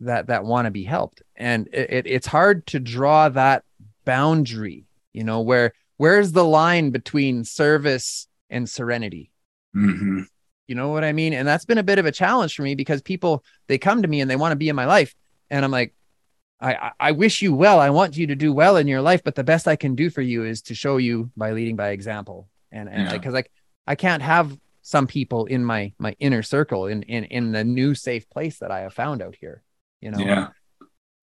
[0.00, 3.64] that that want to be helped, and it, it, it's hard to draw that
[4.04, 4.84] boundary.
[5.12, 9.30] You know, where where's the line between service and serenity?
[9.74, 10.22] Mm-hmm.
[10.66, 11.32] You know what I mean?
[11.32, 14.08] And that's been a bit of a challenge for me because people they come to
[14.08, 15.14] me and they want to be in my life,
[15.48, 15.94] and I'm like,
[16.64, 17.78] I, I wish you well.
[17.78, 20.08] I want you to do well in your life, but the best I can do
[20.08, 22.48] for you is to show you by leading by example.
[22.72, 23.30] And and because yeah.
[23.30, 23.50] like
[23.86, 27.94] I can't have some people in my my inner circle in in in the new
[27.94, 29.62] safe place that I have found out here.
[30.00, 30.18] You know.
[30.18, 30.48] Yeah.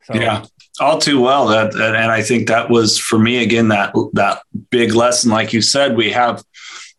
[0.03, 0.45] So, yeah,
[0.79, 1.47] all too well.
[1.47, 5.61] That and I think that was for me again that that big lesson, like you
[5.61, 6.43] said, we have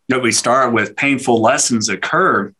[0.07, 2.53] that we start with painful lessons occur,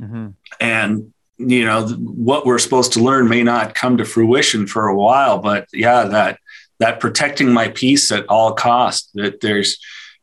[0.00, 0.28] mm-hmm.
[0.60, 4.96] and you know what we're supposed to learn may not come to fruition for a
[4.96, 6.38] while but yeah that
[6.80, 9.78] that protecting my peace at all cost that there's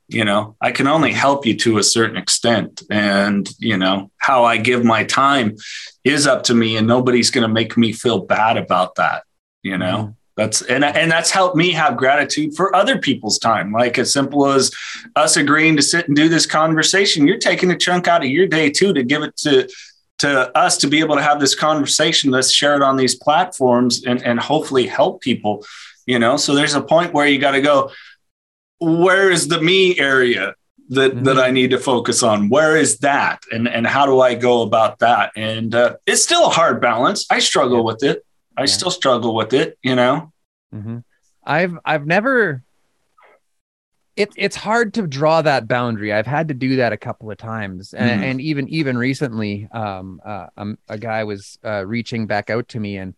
[0.07, 2.83] you know i can only help you to a certain extent.
[2.89, 5.55] And you know how i give my time
[6.03, 9.23] is up to me and nobody's going to make me feel bad about that
[9.63, 9.97] you know?
[9.97, 10.11] Mm-hmm.
[10.35, 13.71] that's and and that's helped me have gratitude for other people's time.
[13.71, 14.71] Like as simple as
[15.15, 18.47] us agreeing to sit and do this conversation you're taking a chunk out of your
[18.47, 19.67] day too to give it to
[20.17, 24.05] to us to be able to have this conversation let's share it on these platforms
[24.05, 25.65] and, and hopefully help people
[26.05, 27.91] you know so there's a point where you got to go
[28.79, 30.53] where is the me area
[30.89, 31.23] that mm-hmm.
[31.23, 34.61] that i need to focus on where is that and and how do i go
[34.61, 37.83] about that and uh, it's still a hard balance i struggle yeah.
[37.83, 38.25] with it
[38.57, 38.65] i yeah.
[38.65, 40.31] still struggle with it you know
[40.73, 40.99] mm-hmm.
[41.43, 42.63] i've i've never
[44.15, 46.13] it, it's hard to draw that boundary.
[46.13, 48.23] I've had to do that a couple of times, and, mm.
[48.23, 52.79] and even even recently, um, uh, um, a guy was uh, reaching back out to
[52.79, 53.13] me, and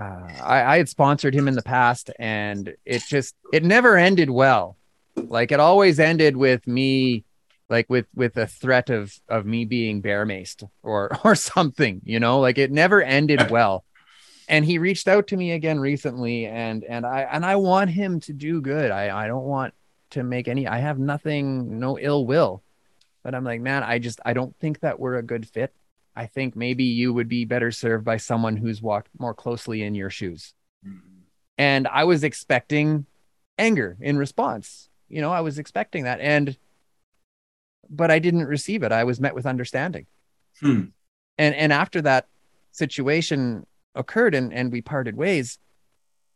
[0.00, 4.30] uh, I, I had sponsored him in the past, and it just it never ended
[4.30, 4.78] well.
[5.14, 7.24] Like it always ended with me,
[7.68, 12.18] like with with a threat of of me being bear maced or or something, you
[12.18, 12.40] know.
[12.40, 13.84] Like it never ended well.
[14.48, 18.20] And he reached out to me again recently, and and I and I want him
[18.20, 18.90] to do good.
[18.90, 19.74] I I don't want
[20.10, 22.62] to make any I have nothing, no ill will.
[23.22, 25.74] But I'm like, man, I just I don't think that we're a good fit.
[26.16, 29.94] I think maybe you would be better served by someone who's walked more closely in
[29.94, 30.54] your shoes.
[30.86, 30.98] Mm-hmm.
[31.58, 33.06] And I was expecting
[33.58, 34.88] anger in response.
[35.08, 36.20] You know, I was expecting that.
[36.20, 36.56] And,
[37.88, 38.92] but I didn't receive it.
[38.92, 40.06] I was met with understanding.
[40.60, 40.84] Hmm.
[41.36, 42.28] And, and after that
[42.72, 45.58] situation occurred and, and we parted ways,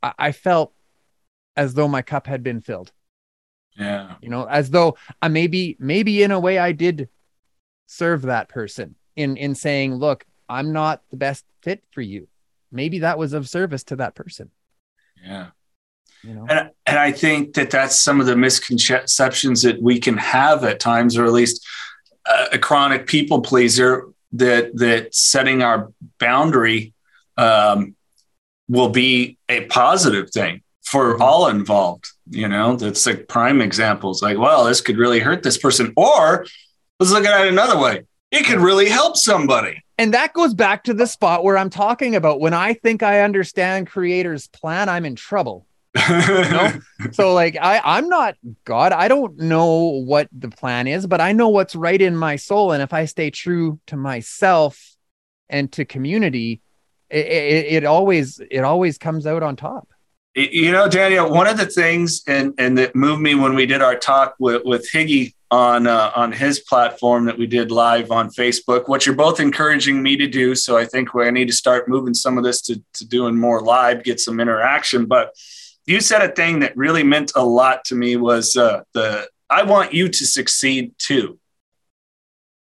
[0.03, 0.73] I, I felt
[1.57, 2.93] as though my cup had been filled.
[3.77, 4.15] Yeah.
[4.21, 7.09] You know, as though I maybe, maybe in a way I did
[7.87, 12.29] serve that person in, in saying, look, I'm not the best fit for you.
[12.71, 14.51] Maybe that was of service to that person.
[15.25, 15.49] Yeah.
[16.23, 16.47] You know?
[16.49, 20.81] And, and I think that that's some of the misconceptions that we can have at
[20.81, 21.67] times, or at least
[22.27, 26.93] a, a chronic people pleaser that that setting our boundary
[27.37, 27.95] um,
[28.69, 32.09] will be a positive thing for all involved.
[32.31, 34.23] You know, that's like prime examples.
[34.23, 36.47] Like, well, this could really hurt this person, or
[36.99, 38.05] let's look at it another way.
[38.31, 39.85] It could really help somebody.
[39.97, 43.21] And that goes back to the spot where I'm talking about when I think I
[43.21, 45.67] understand creator's plan, I'm in trouble.
[46.09, 46.73] know?
[47.13, 48.35] so like I I'm not
[48.65, 48.91] God.
[48.91, 52.73] I don't know what the plan is, but I know what's right in my soul.
[52.73, 54.97] And if I stay true to myself
[55.49, 56.61] and to community,
[57.11, 59.89] it, it, it always it always comes out on top.
[60.35, 63.83] You know, Daniel, one of the things and and that moved me when we did
[63.83, 68.29] our talk with with Higgy on uh, on his platform that we did live on
[68.29, 70.57] Facebook, what you're both encouraging me to do.
[70.57, 73.61] So I think I need to start moving some of this to, to doing more
[73.61, 75.07] live, get some interaction.
[75.07, 75.35] But
[75.87, 79.63] you said a thing that really meant a lot to me was uh, the I
[79.63, 81.39] want you to succeed too,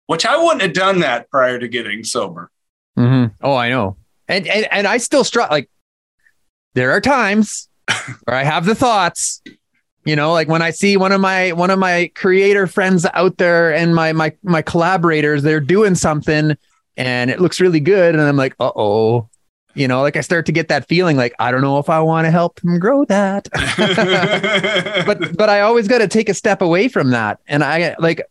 [0.06, 2.50] which I wouldn't have done that prior to getting sober.
[2.98, 3.34] Mm-hmm.
[3.42, 3.98] Oh, I know,
[4.30, 5.54] and and and I still struggle.
[5.54, 5.70] Like
[6.78, 7.68] there are times
[8.24, 9.42] where I have the thoughts
[10.08, 13.38] you know like when i see one of my one of my creator friends out
[13.38, 16.56] there and my my my collaborators they're doing something
[16.96, 18.16] and it looks really good.
[18.16, 19.30] And i'm like uh-oh
[19.76, 22.00] you know like i start to get that feeling like i don't know if i
[22.00, 23.50] want to help them grow that.
[25.06, 27.40] But but i always got to take a step away from that.
[27.48, 28.22] And i like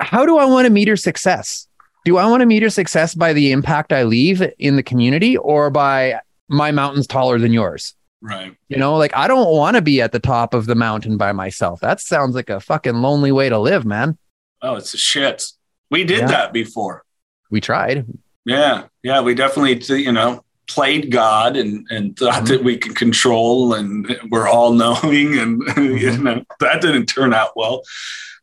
[0.00, 1.68] how do i want to meet her success?
[2.06, 5.36] Do i want to meet her success by the impact i leave in the community
[5.36, 8.56] or by my mountain's taller than yours Right.
[8.68, 11.32] You know, like I don't want to be at the top of the mountain by
[11.32, 11.80] myself.
[11.80, 14.16] That sounds like a fucking lonely way to live, man.
[14.62, 15.44] Oh, it's a shit.
[15.90, 16.26] We did Yeah.
[16.28, 17.04] that before.
[17.50, 18.06] We tried.
[18.46, 18.84] Yeah.
[19.02, 19.20] Yeah.
[19.20, 22.48] We definitely, you know, played God and, and thought Mhm.
[22.48, 25.38] that we could control and we're all knowing.
[25.38, 26.22] And, you Mhm.
[26.22, 27.82] know, that didn't turn out well.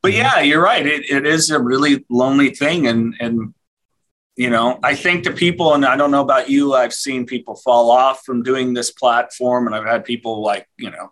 [0.03, 0.17] But Mhm.
[0.17, 0.85] yeah, you're right.
[0.85, 2.87] It, it is a really lonely thing.
[2.87, 3.53] And, and,
[4.35, 7.55] you know, I think the people, and I don't know about you, I've seen people
[7.55, 9.67] fall off from doing this platform.
[9.67, 11.09] And I've had people like, you know,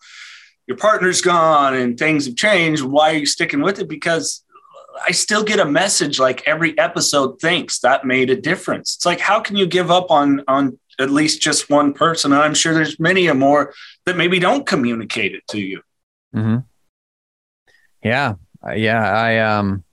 [0.66, 2.84] your partner's gone and things have changed.
[2.84, 3.88] Why are you sticking with it?
[3.88, 4.44] Because
[5.06, 8.96] I still get a message like every episode thinks that made a difference.
[8.96, 12.32] It's like, how can you give up on, on at least just one person?
[12.32, 13.74] And I'm sure there's many or more
[14.06, 15.82] that maybe don't communicate it to you.
[16.36, 16.58] Mm-hmm.
[18.04, 18.36] Yeah.
[18.66, 19.12] Uh, yeah.
[19.12, 19.84] I, um,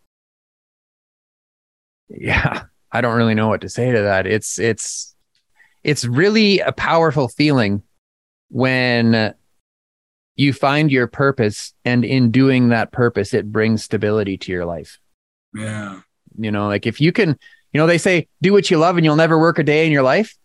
[2.08, 4.26] yeah, I don't really know what to say to that.
[4.26, 5.14] It's, it's,
[5.84, 7.82] it's really a powerful feeling
[8.50, 9.34] when
[10.36, 14.98] you find your purpose and in doing that purpose, it brings stability to your life.
[15.54, 16.00] Yeah.
[16.38, 17.30] you know like if you can
[17.72, 19.92] you know they say do what you love and you'll never work a day in
[19.92, 20.36] your life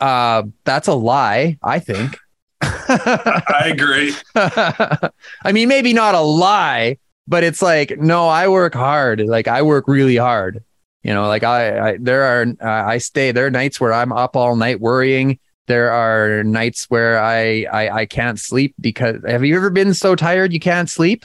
[0.00, 2.16] uh that's a lie i think
[2.62, 4.12] I agree.
[4.34, 9.62] i mean maybe not a lie but it's like no i work hard like i
[9.62, 10.62] work really hard
[11.02, 14.12] you know like i, I there are uh, i stay there are nights where i'm
[14.12, 15.38] up all night worrying.
[15.66, 20.16] There are nights where I, I i can't sleep because have you ever been so
[20.16, 21.24] tired you can't sleep?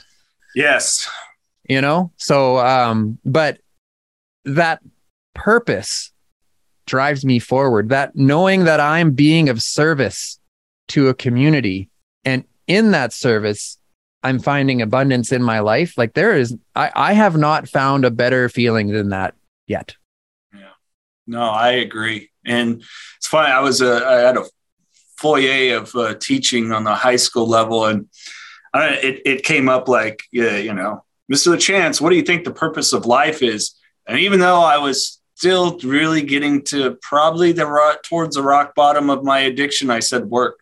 [0.54, 1.08] Yes.
[1.68, 2.12] you know?
[2.16, 3.58] So um but
[4.44, 4.80] that
[5.34, 6.12] purpose
[6.86, 7.88] drives me forward.
[7.88, 10.38] That knowing that i'm being of service
[10.88, 11.90] to a community
[12.24, 13.78] and in that service
[14.22, 15.98] i'm finding abundance in my life.
[15.98, 19.34] Like there is i i have not found a better feeling than that
[19.66, 19.96] yet
[20.54, 20.70] Yeah.
[21.26, 22.30] No, I agree.
[22.44, 22.82] And
[23.16, 23.50] it's funny.
[23.50, 24.44] I was uh, I had a
[25.18, 28.08] foyer of uh, teaching on the high school level, and
[28.72, 31.58] I, it it came up like, yeah, you know, Mr.
[31.58, 33.74] Chance, what do you think the purpose of life is?
[34.06, 38.74] And even though I was still really getting to probably the rock towards the rock
[38.74, 40.60] bottom of my addiction, I said work.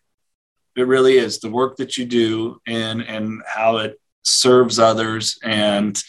[0.76, 6.02] It really is the work that you do and and how it serves others and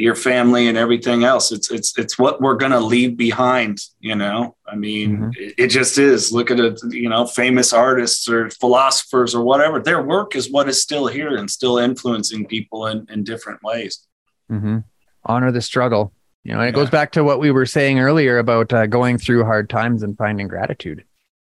[0.00, 1.52] your family and everything else.
[1.52, 3.78] It's it's it's what we're gonna leave behind.
[4.00, 5.36] You know, I mean, Mhm.
[5.36, 6.32] it, it just is.
[6.32, 6.80] Look at it.
[6.90, 9.80] You know, famous artists or philosophers or whatever.
[9.80, 14.06] Their work is what is still here and still influencing people in in different ways.
[14.48, 14.78] hmm
[15.26, 18.38] honor the struggle you know and it goes back to what we were saying earlier
[18.38, 21.04] about uh, going through hard times and finding gratitude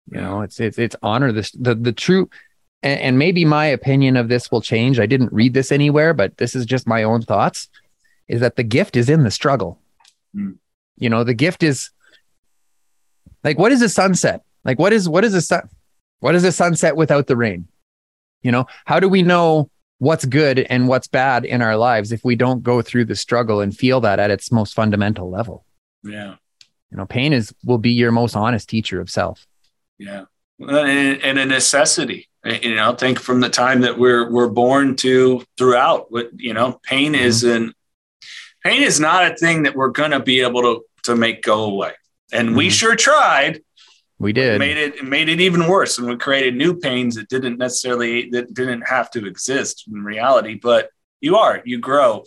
[0.09, 0.27] you Yeah.
[0.29, 2.31] know it's it's it's honor this the the true
[2.85, 5.01] and, and maybe my opinion of this will change.
[5.01, 7.69] I didn't read this anywhere, but this is just my own thoughts.
[8.29, 9.79] Is that the gift is in the struggle?
[10.35, 10.57] Mm.
[10.97, 11.91] You know, the gift is
[13.45, 14.43] like what is a sunset?
[14.65, 15.69] Like what is what is a sun?
[16.21, 17.69] What is a sunset without the rain?
[18.43, 22.25] You know, how do we know what's good and what's bad in our lives if
[22.25, 25.65] we don't go through the struggle and feel that at its most fundamental level?
[26.03, 26.37] Yeah.
[26.91, 29.47] You know, pain is will be your most honest teacher of self.
[29.99, 30.25] Yeah.
[30.59, 32.29] And, and a necessity.
[32.45, 36.13] You know, think from the time that we're we're born to throughout.
[36.13, 37.25] What you know, pain mm-hmm.
[37.25, 37.75] is an
[38.67, 41.93] pain is not a thing that we're gonna be able to to make go away.
[42.33, 42.59] And mm-hmm.
[42.59, 43.61] we sure tried.
[44.19, 44.59] We did.
[44.59, 48.55] Made it made it even worse, and we created new pains that didn't necessarily that
[48.55, 50.55] didn't have to exist in reality.
[50.55, 50.91] But
[51.21, 52.25] you are you grow,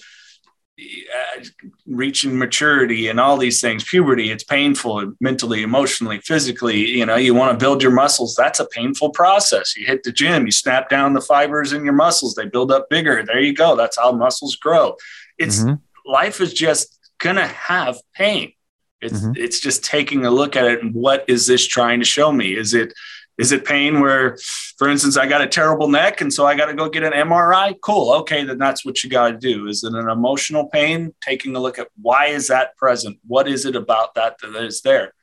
[0.79, 1.43] uh,
[1.87, 3.83] reaching maturity, and all these things.
[3.83, 6.87] Puberty, it's painful mentally, emotionally, physically.
[6.89, 8.35] You know, you want to build your muscles.
[8.35, 9.75] That's a painful process.
[9.75, 12.35] You hit the gym, you snap down the fibers in your muscles.
[12.35, 13.23] They build up bigger.
[13.25, 13.75] There you go.
[13.75, 14.95] That's how muscles grow.
[15.39, 15.75] It's mm-hmm.
[16.05, 18.53] Life is just gonna have pain
[19.01, 19.31] it's mm-hmm.
[19.35, 22.55] it's just taking a look at it and what is this trying to show me?
[22.55, 22.93] Is it
[23.37, 24.37] is it pain where,
[24.77, 27.13] for instance, I got a terrible neck and so I got to go get an
[27.13, 27.73] MRI?
[27.81, 28.11] Cool.
[28.15, 29.67] Okay, then that's what you got to do.
[29.67, 31.13] Is it an emotional pain?
[31.21, 33.17] Taking a look at why is that present?
[33.25, 35.13] What is it about that that is there?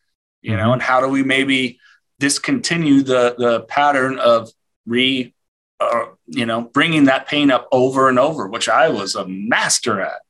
[0.40, 0.60] You mm-hmm.
[0.60, 1.78] know, and how do we maybe
[2.18, 4.50] discontinue the the pattern of
[4.86, 5.34] re,
[5.80, 10.00] uh, you know, bringing that pain up over and over, which I was a master
[10.00, 10.22] at.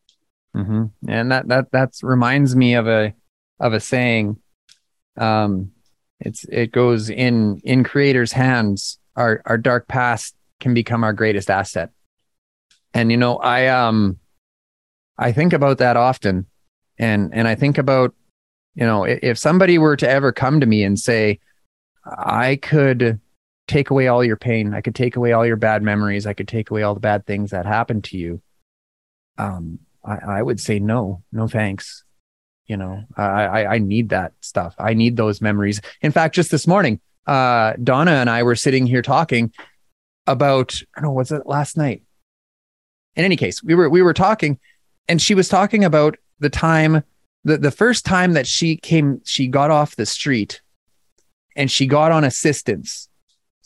[0.56, 0.84] Mm-hmm.
[1.08, 3.14] And that that that reminds me of a
[3.60, 4.38] of a saying.
[5.16, 5.72] Um,
[6.20, 8.98] it's it goes in in creators' hands.
[9.16, 11.90] Our our dark past can become our greatest asset.
[12.94, 14.18] And you know, I um
[15.18, 16.46] I think about that often.
[16.98, 18.14] And and I think about,
[18.74, 21.40] you know, if, if somebody were to ever come to me and say,
[22.06, 23.20] I could
[23.68, 26.48] take away all your pain, I could take away all your bad memories, I could
[26.48, 28.40] take away all the bad things that happened to you.
[29.38, 32.04] Um, I, I would say no, no thanks.
[32.66, 34.74] You know I, I need that stuff.
[34.78, 35.80] I need those memories.
[36.00, 39.52] In fact just this morning uh donna and i were sitting here talking
[40.28, 42.02] about i don't know was it last night?
[43.14, 44.58] In any case we were we were talking
[45.08, 47.02] and she was talking about the time
[47.44, 50.60] the, the first time that she came she got off the street
[51.54, 53.08] and she got on assistance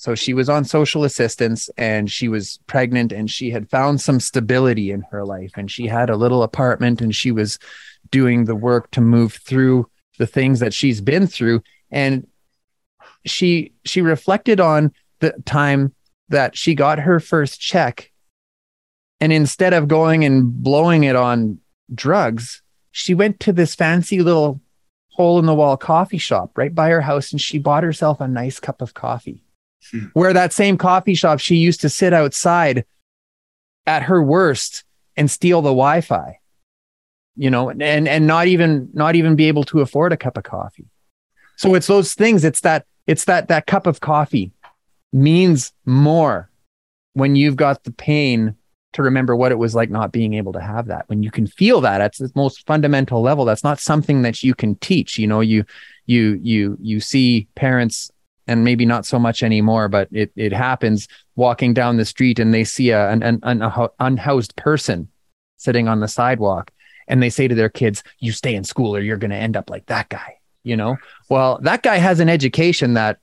[0.01, 4.19] so she was on social assistance and she was pregnant and she had found some
[4.19, 7.59] stability in her life and she had a little apartment and she was
[8.11, 9.87] doing the work to move through
[10.17, 11.63] the things that she's been through.
[11.91, 12.27] And
[13.27, 15.95] she she reflected on the time
[16.31, 18.11] that she got her first check.
[19.21, 21.59] And instead of going and blowing it on
[21.95, 24.63] drugs she went to this fancy little
[25.11, 28.29] hole in the wall coffee shop right by her house and she bought herself a
[28.29, 29.45] nice cup of coffee
[29.91, 30.07] hmm.
[30.13, 32.85] where that same coffee shop she used to sit outside
[33.87, 34.85] at her worst
[35.17, 36.41] and steal the wi-fi
[37.41, 40.45] you know, and and not even not even be able to afford a cup of
[40.45, 40.85] coffee.
[41.57, 42.45] So it's those things.
[42.45, 44.53] It's that it's that that cup of coffee
[45.11, 46.51] means more
[47.15, 48.57] when you've got the pain
[48.93, 51.09] to remember what it was like not being able to have that.
[51.09, 54.55] When you can feel that at the most fundamental level, that's not something that you
[54.55, 55.19] can teach.
[55.19, 55.65] You know, you
[56.05, 58.11] you you you see parents
[58.47, 62.53] and maybe not so much anymore, but it it happens walking down the street and
[62.53, 65.09] they see a, an, an, an unhoused person
[65.57, 66.71] sitting on the sidewalk
[67.11, 69.57] and they say to their kids, you stay in school or you're going to end
[69.57, 70.97] up like that guy, you know?
[71.29, 73.19] Well, that guy has an education that,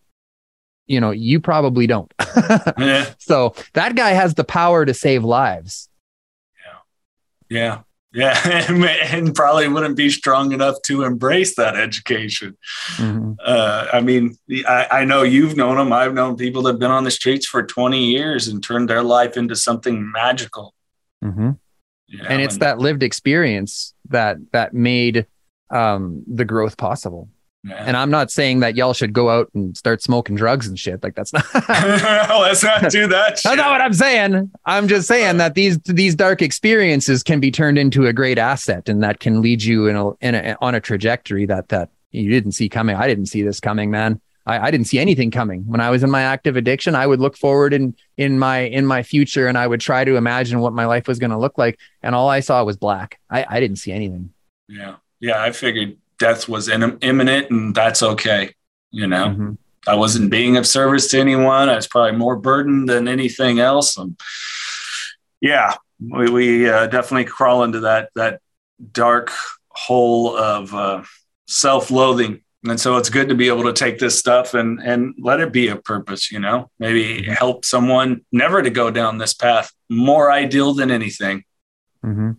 [0.88, 2.14] you know, you probably don't.
[2.78, 3.06] yeah.
[3.18, 5.90] So that guy has the power to save lives.
[7.50, 7.58] Yeah.
[7.58, 7.82] Yeah.
[8.18, 8.38] Yeah,
[9.14, 12.58] and probably wouldn't be strong enough to embrace that education.
[12.96, 13.34] Mm-hmm.
[13.44, 14.36] Uh, I mean,
[14.68, 15.94] I, I, know you've known them.
[15.94, 19.04] I've known people that have been on the streets for 20 years and turned their
[19.04, 20.74] life into something magical.
[21.24, 21.52] Mm-hmm
[22.28, 25.26] and it's and, that lived experience that that made
[25.70, 27.30] um, the growth possible.
[27.64, 27.84] Yeah.
[27.86, 31.04] And I'm not saying that y'all should go out and start smoking drugs and shit.
[31.04, 31.46] Like that's not.
[31.70, 33.42] Let's not do that.
[33.44, 34.52] that's not what I'm saying.
[34.66, 38.38] I'm just saying uh, that these these dark experiences can be turned into a great
[38.38, 41.90] asset, and that can lead you in a, in a on a trajectory that that
[42.12, 42.96] you didn't see coming.
[42.96, 44.22] I didn't see this coming, man.
[44.46, 46.96] I, I didn't see anything coming when I was in my active addiction.
[46.96, 50.16] I would look forward in in my in my future and I would try to
[50.16, 53.20] imagine what my life was going to look like, and all I saw was black.
[53.30, 54.32] I, I didn't see anything.
[54.70, 55.42] Yeah, yeah.
[55.42, 58.54] I figured death was in, imminent, and that's okay.
[58.92, 59.52] You know, mm-hmm.
[59.88, 61.70] I wasn't being of service to anyone.
[61.70, 63.98] I was probably more burdened than anything else.
[63.98, 64.20] And
[65.42, 68.42] yeah, we, we uh, definitely crawl into that that
[68.92, 69.32] dark
[69.70, 71.04] hole of uh,
[71.48, 75.40] self-loathing And so it's good to be able to take this stuff and and let
[75.40, 77.32] it be a purpose, you know, maybe Mm-hmm.
[77.32, 79.72] help someone never to go down this path.
[79.90, 81.44] More ideal than anything.
[82.04, 82.32] hmm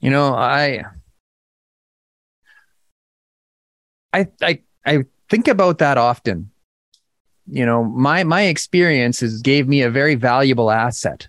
[0.00, 0.84] You know, I,
[4.12, 6.50] I, I, I think about that often.
[7.46, 11.28] You know, my my experiences gave me a very valuable asset,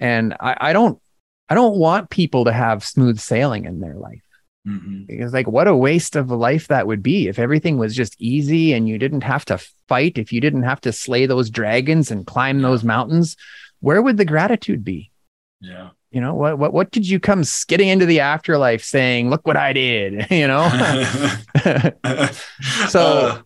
[0.00, 1.00] and I, I don't,
[1.48, 4.22] I don't want people to have smooth sailing in their life
[4.66, 5.06] Mhm.
[5.06, 8.20] because, like, what a waste of a life that would be if everything was just
[8.20, 9.58] easy and you didn't have to
[9.88, 13.36] fight, if you didn't have to slay those dragons and climb those mountains.
[13.80, 15.10] Where would the gratitude be?
[15.60, 15.90] Yeah.
[16.12, 19.56] You know what what what did you come skidding into the afterlife saying look what
[19.56, 20.68] i did you know?
[22.88, 23.42] So-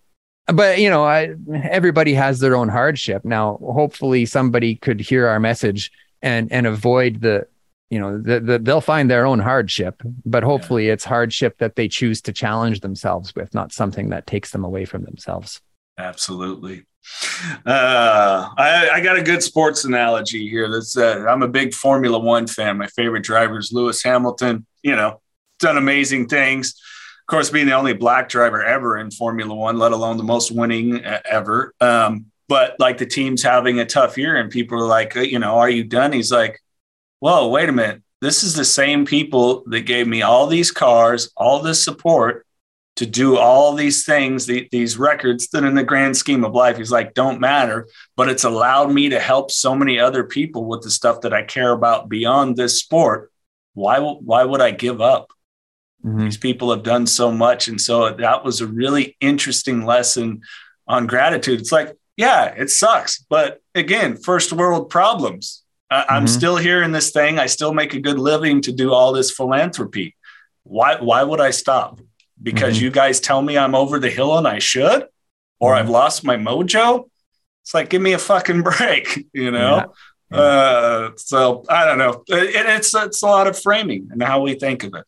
[0.48, 3.24] Uh, but you know I, everybody has their own hardship.
[3.24, 5.90] Now hopefully somebody could hear our message
[6.22, 7.48] and and avoid the
[7.90, 11.88] you know the, the, they'll find their own hardship but hopefully it's hardship that they
[11.88, 15.60] choose to challenge themselves with not something that takes them away from themselves.
[15.98, 16.84] Absolutely.
[17.64, 20.70] Uh, I, I got a good sports analogy here.
[20.70, 22.78] That's uh, I'm a big Formula One fan.
[22.78, 24.66] My favorite driver is Lewis Hamilton.
[24.82, 25.20] You know,
[25.58, 26.74] done amazing things.
[27.22, 30.50] Of course, being the only black driver ever in Formula One, let alone the most
[30.50, 31.74] winning ever.
[31.80, 35.56] Um, but like the team's having a tough year, and people are like, you know,
[35.56, 36.12] are you done?
[36.12, 36.60] He's like,
[37.18, 38.02] whoa, wait a minute.
[38.20, 42.45] This is the same people that gave me all these cars, all this support
[42.96, 46.78] to do all these things, the, these records that in the grand scheme of life,
[46.78, 47.88] he's like, don't matter.
[48.16, 51.42] But it's allowed me to help so many other people with the stuff that I
[51.42, 53.30] care about beyond this sport.
[53.74, 55.30] Why, why would I give up?
[56.04, 56.20] Mhm.
[56.20, 57.68] These people have done so much.
[57.68, 60.40] And so that was a really interesting lesson
[60.88, 61.60] on gratitude.
[61.60, 63.18] It's like, yeah, it sucks.
[63.28, 65.62] But again, first world problems.
[65.90, 67.38] I, I'm still here in this thing.
[67.38, 70.16] I still make a good living to do all this philanthropy.
[70.62, 72.00] Why, why would I stop?
[72.42, 72.82] Because Mhm.
[72.82, 75.06] you guys tell me I'm over the hill and I should,
[75.58, 75.78] or Mhm.
[75.78, 77.08] I've lost my mojo.
[77.62, 79.92] It's like, give me a fucking break, you know?
[80.30, 80.38] Yeah.
[80.38, 82.22] Uh, so I don't know.
[82.28, 85.04] It, it's, it's a lot of framing and how we think of it.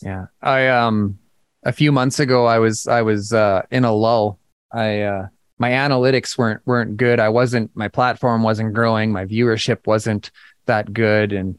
[0.00, 0.26] Yeah.
[0.40, 1.18] I um
[1.64, 4.38] a few months ago I was I was uh in a lull.
[4.72, 5.26] I uh
[5.58, 7.20] my analytics weren't weren't good.
[7.20, 10.30] I wasn't my platform wasn't growing, my viewership wasn't
[10.66, 11.58] that good and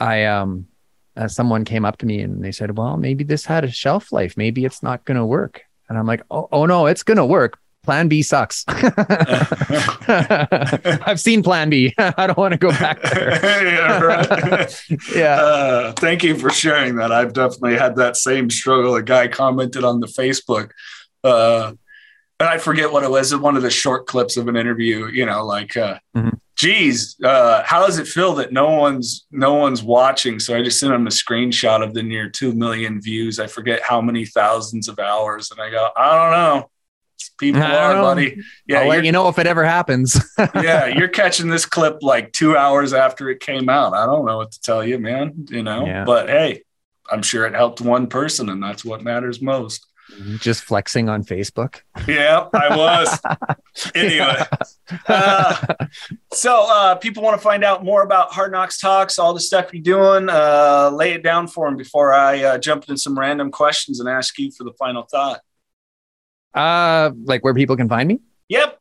[0.00, 0.66] I um
[1.16, 4.12] uh, someone came up to me and they said, "Well, maybe this had a shelf
[4.12, 4.36] life.
[4.36, 7.24] Maybe it's not going to work." And I'm like, "Oh, oh no, it's going to
[7.24, 7.58] work.
[7.84, 8.64] Plan B sucks."
[11.06, 11.94] I've seen Plan B.
[11.98, 13.40] I don't want to go back there.
[13.42, 14.68] yeah,
[15.14, 15.34] yeah.
[15.40, 17.12] Uh, thank you for sharing that.
[17.12, 18.94] I've definitely had that same struggle.
[18.96, 20.70] A guy commented on the Facebook,
[21.24, 21.72] uh,
[22.40, 23.32] and I forget what it was.
[23.32, 25.06] It's one of the short clips of an interview.
[25.08, 26.38] You know, like, uh, Mhm.
[26.56, 30.78] "Geez, uh, how does it feel that no one's no one's watching?" So I just
[30.80, 33.38] sent him a screenshot of the near two million views.
[33.40, 36.70] I forget how many thousands of hours, and I go, "I don't know."
[37.38, 38.02] People are, know.
[38.02, 38.38] buddy.
[38.66, 40.18] Yeah, I'll let you know if it ever happens.
[40.54, 43.94] yeah, you're catching this clip like two hours after it came out.
[43.94, 45.32] I don't know what to tell you, man.
[45.48, 46.04] You know, Yeah.
[46.04, 46.62] but hey,
[47.10, 49.85] I'm sure it helped one person, and that's what matters most.
[50.38, 51.80] Just flexing on Facebook.
[52.06, 53.20] Yeah, I was.
[53.94, 54.42] anyway,
[55.08, 55.74] uh,
[56.32, 59.74] so uh, people want to find out more about Hard Knocks Talks, all the stuff
[59.74, 60.28] you're doing.
[60.28, 64.08] Uh, lay it down for them before I uh, jump into some random questions and
[64.08, 65.40] ask you for the final thought.
[66.54, 68.20] Uh, like where people can find me.
[68.48, 68.78] Yep.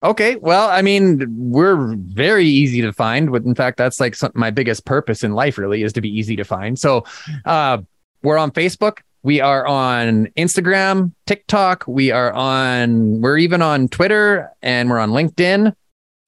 [0.00, 3.32] Okay, well, I mean, we're very easy to find.
[3.32, 6.08] But in fact, that's like some, my biggest purpose in life, really, is to be
[6.08, 6.78] easy to find.
[6.78, 7.04] So,
[7.44, 7.78] uh,
[8.22, 8.98] we're on Facebook.
[9.28, 11.84] We are on Instagram, TikTok.
[11.86, 13.20] We are on.
[13.20, 15.74] We're even on Twitter, and we're on LinkedIn.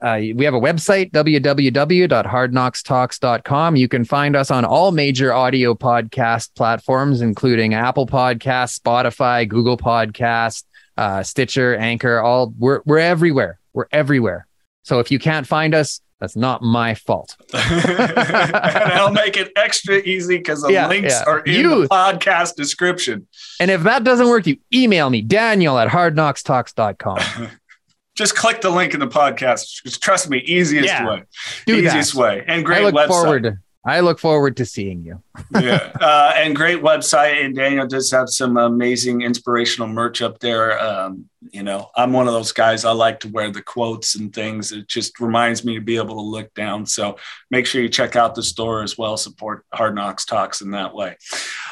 [0.03, 3.77] Uh, we have a website, www.hardknockstalks.com.
[3.77, 9.79] You can find us on all major audio podcast platforms, including Apple Podcasts, Spotify, Google
[9.79, 10.65] Podcasts,
[10.99, 12.21] uh, Stitcher, Anchor.
[12.21, 13.59] All we're we're everywhere.
[13.73, 14.47] We're everywhere.
[14.83, 17.37] So if you can't find us, that's not my fault.
[17.55, 21.25] and I'll make it extra easy because the Yeah, links yeah.
[21.27, 23.27] are in You- the podcast description.
[23.59, 27.49] And if that doesn't work, you email me, Daniel at hardknockstalks.com.
[28.17, 29.99] Just click the link in the podcast.
[30.01, 31.23] Trust me, easiest Yeah, way.
[31.65, 32.21] Do easiest that.
[32.21, 32.45] way.
[32.47, 33.09] And I great look website.
[33.09, 33.59] forward.
[33.83, 35.23] I look forward to seeing you.
[35.59, 35.91] yeah.
[35.99, 37.43] Uh, and great website.
[37.43, 40.79] And Daniel does have some amazing inspirational merch up there.
[40.79, 42.85] Um, you know, I'm one of those guys.
[42.85, 44.71] I like to wear the quotes and things.
[44.73, 46.85] It just reminds me to be able to look down.
[46.85, 47.17] So
[47.51, 49.17] make sure you check out the store as well.
[49.17, 51.17] Support Hard Knocks Talks in that way.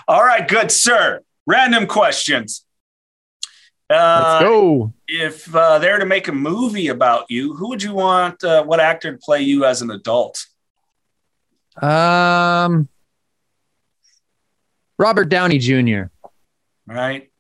[0.06, 1.20] All right, good sir.
[1.46, 2.64] Random questions.
[3.90, 4.92] Let's Uh, go.
[5.09, 8.42] if uh, they're to make a movie about you, who would you want?
[8.44, 10.46] Uh, what actor to play you as an adult?
[11.82, 12.88] Um,
[14.98, 16.04] Robert Downey Jr.
[16.86, 17.30] Right.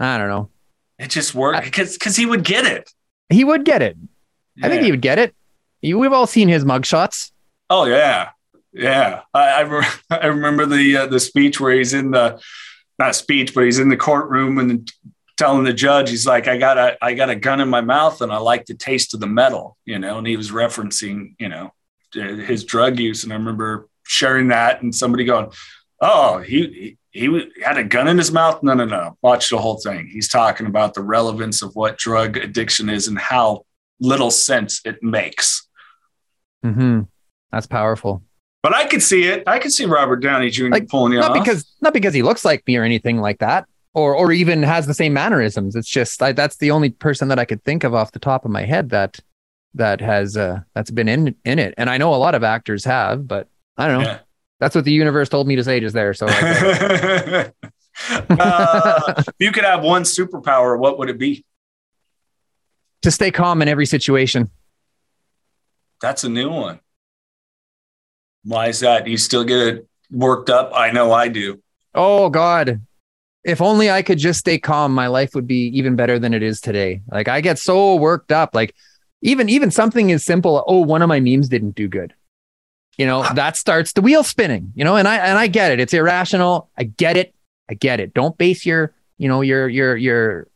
[0.00, 0.50] I don't know.
[0.98, 2.90] It just worked because because he would get it.
[3.28, 3.96] He would get it.
[4.62, 5.34] I think he would get it.
[5.82, 7.32] We've all seen his mugshots.
[7.68, 8.30] Oh yeah,
[8.72, 9.22] yeah.
[9.34, 12.40] I I, re- I remember the uh, the speech where he's in the
[12.98, 14.90] not speech, but he's in the courtroom and
[15.36, 18.22] telling the judge, he's like, "I got a I got a gun in my mouth
[18.22, 20.18] and I like the taste of the metal," you know.
[20.18, 21.72] And he was referencing, you know,
[22.16, 23.24] his drug use.
[23.24, 25.50] And I remember sharing that and somebody going,
[26.00, 28.62] "Oh, he." he he had a gun in his mouth.
[28.62, 29.16] No, no, no.
[29.22, 30.06] Watch the whole thing.
[30.06, 33.64] He's talking about the relevance of what drug addiction is and how
[34.00, 35.66] little sense it makes.
[36.64, 37.02] Mm-hmm.
[37.52, 38.22] That's powerful.
[38.62, 39.44] But I could see it.
[39.46, 40.68] I could see Robert Downey Jr.
[40.68, 41.42] Like, pulling you not off.
[41.42, 44.86] because not because he looks like me or anything like that, or or even has
[44.86, 45.76] the same mannerisms.
[45.76, 48.44] It's just I, that's the only person that I could think of off the top
[48.44, 49.20] of my head that
[49.76, 51.74] that has uh that's been in in it.
[51.76, 54.08] And I know a lot of actors have, but I don't know.
[54.08, 54.18] Yeah.
[54.58, 56.14] That's what the universe told me to say just there.
[56.14, 57.50] So uh,
[59.18, 61.44] if you could have one superpower, what would it be?
[63.06, 64.50] to stay calm in every situation.
[66.00, 66.80] That's a new one.
[68.42, 69.06] Why is that?
[69.06, 70.72] You still get it worked up?
[70.74, 71.62] I know I do.
[71.94, 72.80] Oh God.
[73.44, 76.42] If only I could just stay calm, my life would be even better than it
[76.42, 77.02] is today.
[77.08, 78.56] Like I get so worked up.
[78.56, 78.74] Like
[79.26, 82.14] even even something as simple, oh, one of my memes didn't do good.
[82.96, 85.80] You know, that starts the wheel spinning, you know, and I and I get it.
[85.80, 86.70] It's irrational.
[86.78, 87.34] I get it.
[87.68, 88.14] I get it.
[88.14, 90.48] Don't base your, you know, your your your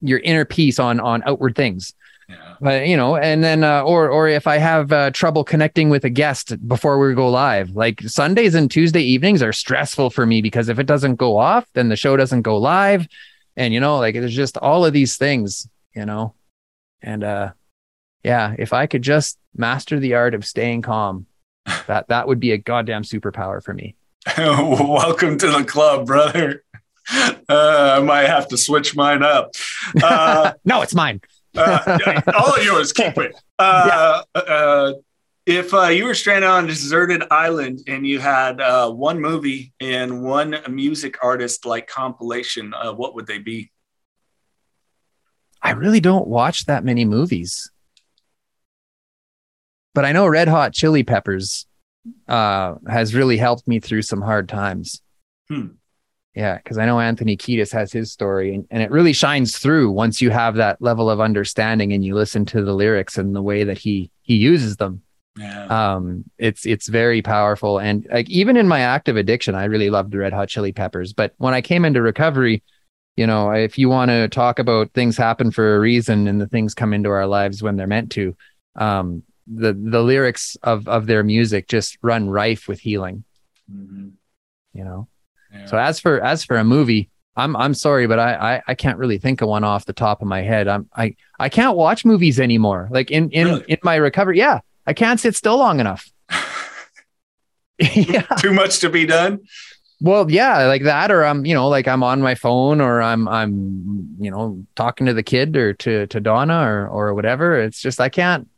[0.00, 1.92] your inner peace on on outward things
[2.28, 2.36] Yeah.
[2.60, 6.04] but you know and then uh, or or if i have uh, trouble connecting with
[6.04, 10.40] a guest before we go live like sundays and tuesday evenings are stressful for me
[10.40, 13.08] because if it doesn't go off then the show doesn't go live
[13.56, 15.66] and you know like there's just all of these things
[15.96, 16.32] you know
[17.02, 17.50] and uh
[18.28, 21.26] yeah if i could just master the art of staying calm
[21.86, 23.96] that that would be a goddamn superpower for me
[24.36, 26.62] Welcome to the club, brother.
[27.10, 29.52] Uh, I might have to switch mine up.
[30.02, 31.20] Uh, no it's mine
[31.56, 33.34] uh, all of yours, keep it.
[33.58, 34.92] Uh, uh,
[35.46, 39.72] if uh, you were stranded on a deserted island and you had uh, one movie
[39.80, 43.70] and one music artist like compilation, uh, what would they be?
[45.62, 47.70] I really don't watch that many movies.
[49.98, 51.66] But I know Red Hot Chili Peppers
[52.28, 55.02] uh, has really helped me through some hard times.
[55.48, 55.70] Hmm.
[56.36, 59.90] Yeah, because I know Anthony Kiedis has his story, and, and it really shines through
[59.90, 63.42] once you have that level of understanding and you listen to the lyrics and the
[63.42, 65.02] way that he he uses them.
[65.36, 65.66] Yeah.
[65.66, 70.12] Um, it's it's very powerful, and like even in my active addiction, I really loved
[70.12, 71.12] the Red Hot Chili Peppers.
[71.12, 72.62] But when I came into recovery,
[73.16, 76.46] you know, if you want to talk about things happen for a reason and the
[76.46, 78.36] things come into our lives when they're meant to,
[78.76, 83.24] um, the the lyrics of of their music just run rife with healing.
[83.72, 84.12] Mhm.
[84.72, 85.08] You know.
[85.52, 85.66] Yeah.
[85.66, 88.98] So as for as for a movie, I'm I'm sorry, but I, I I can't
[88.98, 90.68] really think of one off the top of my head.
[90.68, 92.88] I'm I I can't watch movies anymore.
[92.90, 93.64] Like in in Really?
[93.68, 96.10] in my recovery, yeah, I can't sit still long enough.
[97.78, 98.22] yeah.
[98.38, 99.40] Too much to be done.
[100.00, 103.26] Well, yeah, like that, or I'm, you know, like I'm on my phone, or I'm,
[103.26, 107.60] I'm, you know, talking to the kid or to to Donna or or whatever.
[107.60, 108.48] It's just I can't.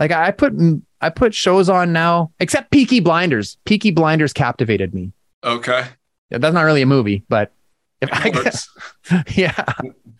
[0.00, 0.54] Like I put
[1.00, 3.58] I put shows on now, except Peaky Blinders.
[3.64, 5.12] Peaky Blinders captivated me.
[5.44, 5.86] Okay.
[6.30, 7.52] Yeah, That's not really a movie, but
[8.00, 8.68] if I Works.
[9.36, 9.64] yeah,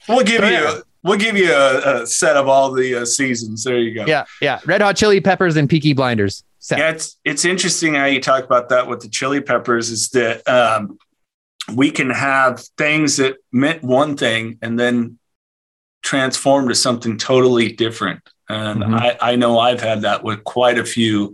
[0.09, 0.53] We'll give So, you.
[0.53, 0.79] yeah.
[1.03, 3.65] We'll give you a, a set of all the uh, seasons.
[3.65, 4.05] There you go.
[4.07, 4.61] yeah, yeah.
[4.67, 6.45] Red Hot Chili Peppers and Peaky Blinders.
[6.59, 6.79] Set.
[6.79, 9.89] Yeah, it's it's interesting how you talk about that with the chili peppers.
[9.89, 10.99] Is that um,
[11.75, 15.19] we can have things that meant one thing and then
[16.03, 18.21] transform to something totally different.
[18.51, 19.01] And Mhm.
[19.01, 21.33] I, I know I've had that with quite a few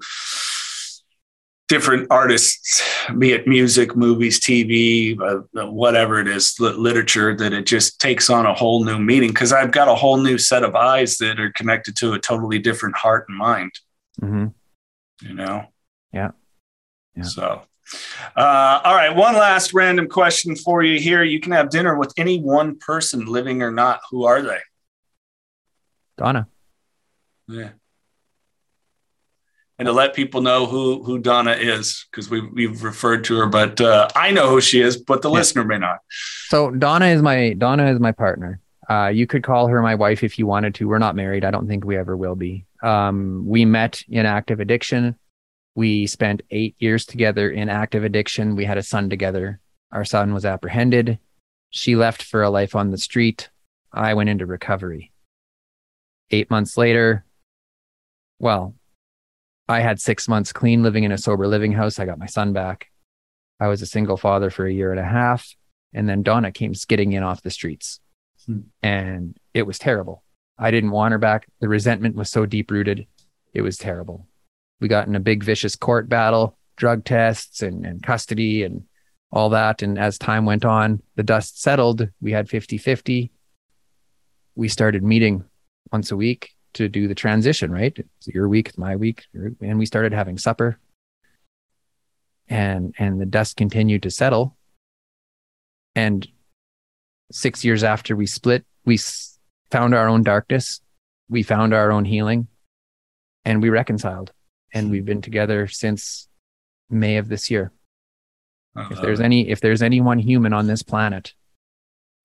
[1.68, 2.82] different artists,
[3.18, 8.30] be it music, movies, TV, uh, whatever it is, lit- literature, that it just takes
[8.30, 11.40] on a whole new meaning because I've got a whole new set of eyes that
[11.40, 13.72] are connected to a totally different heart and mind
[14.22, 14.54] Mhm.
[15.22, 15.66] you know
[16.12, 16.30] Yeah.
[17.16, 17.22] Yeah.
[17.24, 17.62] so
[18.36, 22.12] uh, all right one last random question for you here you can have dinner with
[22.16, 24.60] any one person living or not who are they
[26.16, 26.48] Donna.
[27.48, 27.70] Yeah
[29.78, 33.46] and to let people know who who donna is because we, we've referred to her
[33.46, 35.34] but uh, i know who she is but the Yeah.
[35.38, 35.98] listener may not
[36.48, 38.60] So Donna is my Donna is my partner.
[38.88, 40.86] Uh, you could call her my wife if you wanted to.
[40.86, 41.44] We're not married.
[41.44, 42.66] I don't think we ever will be.
[42.84, 45.16] Um, we met in active addiction.
[45.74, 48.54] We spent eight years together in active addiction.
[48.54, 49.58] We had a son together.
[49.90, 51.18] Our son was apprehended.
[51.70, 53.50] She left for a life on the street.
[53.92, 55.10] I went into recovery.
[56.30, 57.24] Eight months later,
[58.38, 58.74] well,
[59.68, 61.98] I had six months clean living in a sober living house.
[61.98, 62.88] I got my son back.
[63.58, 65.54] I was a single father for a year and a half
[65.94, 68.00] And then Donna came skidding in off the streets.
[68.44, 68.60] Hmm.
[68.82, 70.22] And it was terrible.
[70.58, 71.46] I didn't want her back.
[71.60, 73.06] The resentment was so deep rooted.
[73.54, 74.26] It was terrible.
[74.80, 78.84] We got in a big vicious court battle, drug tests and, and custody and
[79.32, 79.82] all that.
[79.82, 82.08] And as time went on, the dust settled.
[82.20, 83.32] We had 50 50.
[84.54, 85.44] We started meeting
[85.90, 87.96] once a week to do the transition, right?
[87.96, 89.24] It's your week, it's my week.
[89.34, 90.78] And we started having supper.
[92.48, 94.56] And and the dust continued to settle.
[95.94, 96.26] And
[97.32, 99.38] six years after we split, we s-
[99.70, 100.80] found our own darkness.
[101.28, 102.46] We found our own healing
[103.44, 104.32] and we reconciled.
[104.72, 106.28] And we've been together since
[106.88, 107.72] May of this year.
[108.76, 109.24] If there's uh-huh.
[109.24, 111.32] any if there's any one human on this planet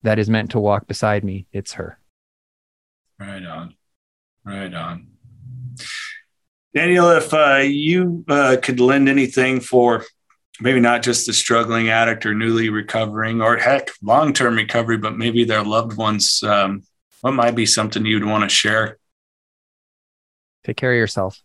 [0.02, 1.98] that is meant to walk beside me, it's her.
[3.18, 3.74] Right on.
[4.44, 5.08] Right on.
[6.74, 10.04] Daniel, if uh, you uh, could lend anything for
[10.60, 15.16] maybe not just the struggling addict or newly recovering, or heck, long term recovery, but
[15.16, 16.82] maybe their loved ones, um,
[17.20, 18.98] what might be something you'd want to share?
[20.64, 21.42] Take care of yourself.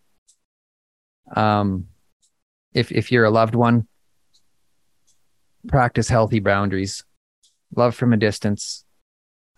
[1.36, 1.88] Um,
[2.74, 3.88] if if you're a loved one,
[5.68, 7.04] practice healthy boundaries.
[7.76, 8.86] Love from a distance.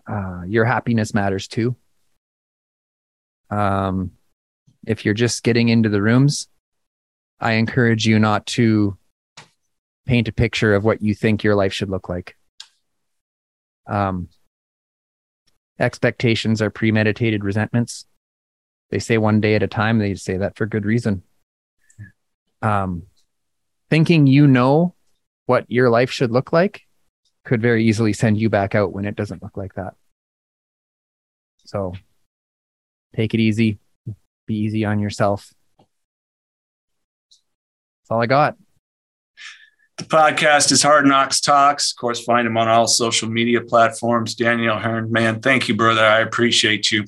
[0.09, 1.75] Uh, your happiness matters too.
[3.49, 4.11] Um,
[4.85, 6.47] if you're just getting into the rooms,
[7.39, 8.97] I encourage you not to
[10.05, 12.35] paint a picture of what you think your life should look like.
[13.87, 14.29] Um,
[15.79, 18.05] expectations are premeditated resentments.
[18.89, 21.23] They say one day at a time, they say that for good reason.
[22.61, 23.03] Um,
[23.89, 24.95] thinking you know
[25.45, 26.83] what your life should look like
[27.45, 29.93] could very easily send you back out when it doesn't look like that.
[31.65, 31.93] So
[33.15, 33.79] take it easy,
[34.47, 35.53] be easy on yourself.
[35.77, 38.57] That's all I got.
[39.97, 41.91] The podcast is Hard Knocks Talks.
[41.91, 44.33] Of course, find him on all social media platforms.
[44.33, 46.05] Daniel Hearn, man, thank you, brother.
[46.05, 47.03] I appreciate you.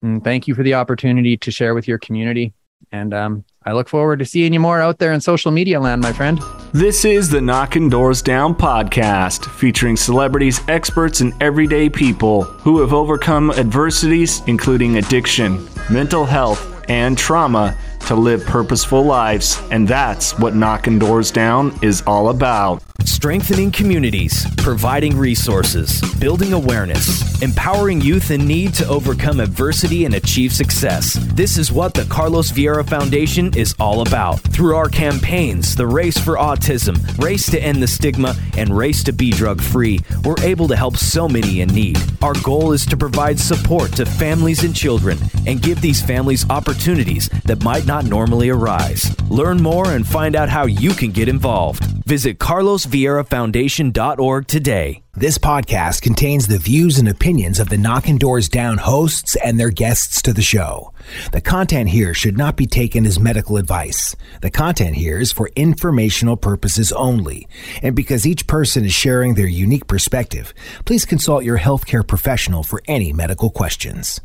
[0.00, 2.54] And thank you for the opportunity to share with your community.
[2.90, 6.02] And um, I look forward to seeing you more out there in social media land,
[6.02, 6.40] my friend.
[6.72, 12.92] This is the Knocking Doors Down podcast, featuring celebrities, experts, and everyday people who have
[12.92, 17.76] overcome adversities, including addiction, mental health, and trauma,
[18.06, 19.60] to live purposeful lives.
[19.70, 22.82] And that's what Knocking Doors Down is all about.
[23.04, 30.52] Strengthening communities, providing resources, building awareness, empowering youth in need to overcome adversity and achieve
[30.52, 31.18] success.
[31.34, 34.40] This is what the Carlos Vieira Foundation is all about.
[34.40, 39.12] Through our campaigns, the Race for Autism, Race to End the Stigma, and Race to
[39.12, 41.98] Be Drug Free, we're able to help so many in need.
[42.22, 47.28] Our goal is to provide support to families and children and give these families opportunities
[47.44, 49.14] that might not normally arise.
[49.28, 51.84] Learn more and find out how you can get involved.
[52.06, 55.02] Visit carlosvieirafoundation.org today.
[55.14, 59.68] This podcast contains the views and opinions of the Knockin' Doors Down hosts and their
[59.68, 60.94] guests to the show.
[61.32, 64.16] The content here should not be taken as medical advice.
[64.40, 67.46] The content here is for informational purposes only.
[67.82, 70.54] And because each person is sharing their unique perspective,
[70.86, 74.22] please consult your healthcare professional for any medical questions.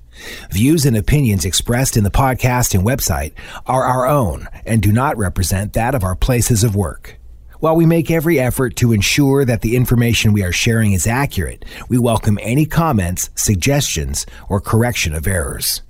[0.51, 3.33] Views and opinions expressed in the podcast and website
[3.65, 7.17] are our own and do not represent that of our places of work.
[7.59, 11.65] While we make every effort to ensure that the information we are sharing is accurate,
[11.89, 15.81] we welcome any comments, suggestions, or correction of errors.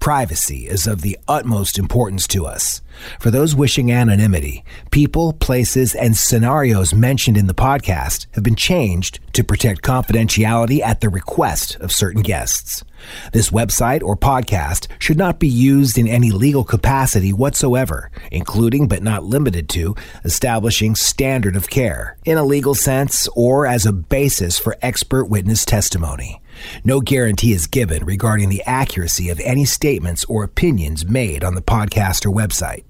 [0.00, 2.82] Privacy is of the utmost importance to us.
[3.18, 9.20] For those wishing anonymity, people, places, and scenarios mentioned in the podcast have been changed
[9.32, 12.84] to protect confidentiality at the request of certain guests.
[13.32, 19.02] This website or podcast should not be used in any legal capacity whatsoever, including but
[19.02, 19.94] not limited to
[20.24, 25.64] establishing standard of care in a legal sense or as a basis for expert witness
[25.64, 26.40] testimony.
[26.84, 31.62] No guarantee is given regarding the accuracy of any statements or opinions made on the
[31.62, 32.84] podcast or website.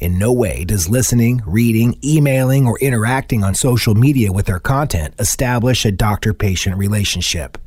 [0.00, 5.14] In no way does listening, reading, emailing, or interacting on social media with our content
[5.18, 7.58] establish a doctor patient relationship.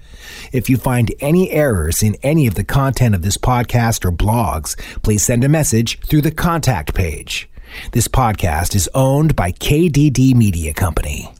[0.51, 4.80] If you find any errors in any of the content of this podcast or blogs,
[5.01, 7.49] please send a message through the contact page.
[7.91, 11.32] This podcast is owned by KDD Media Company.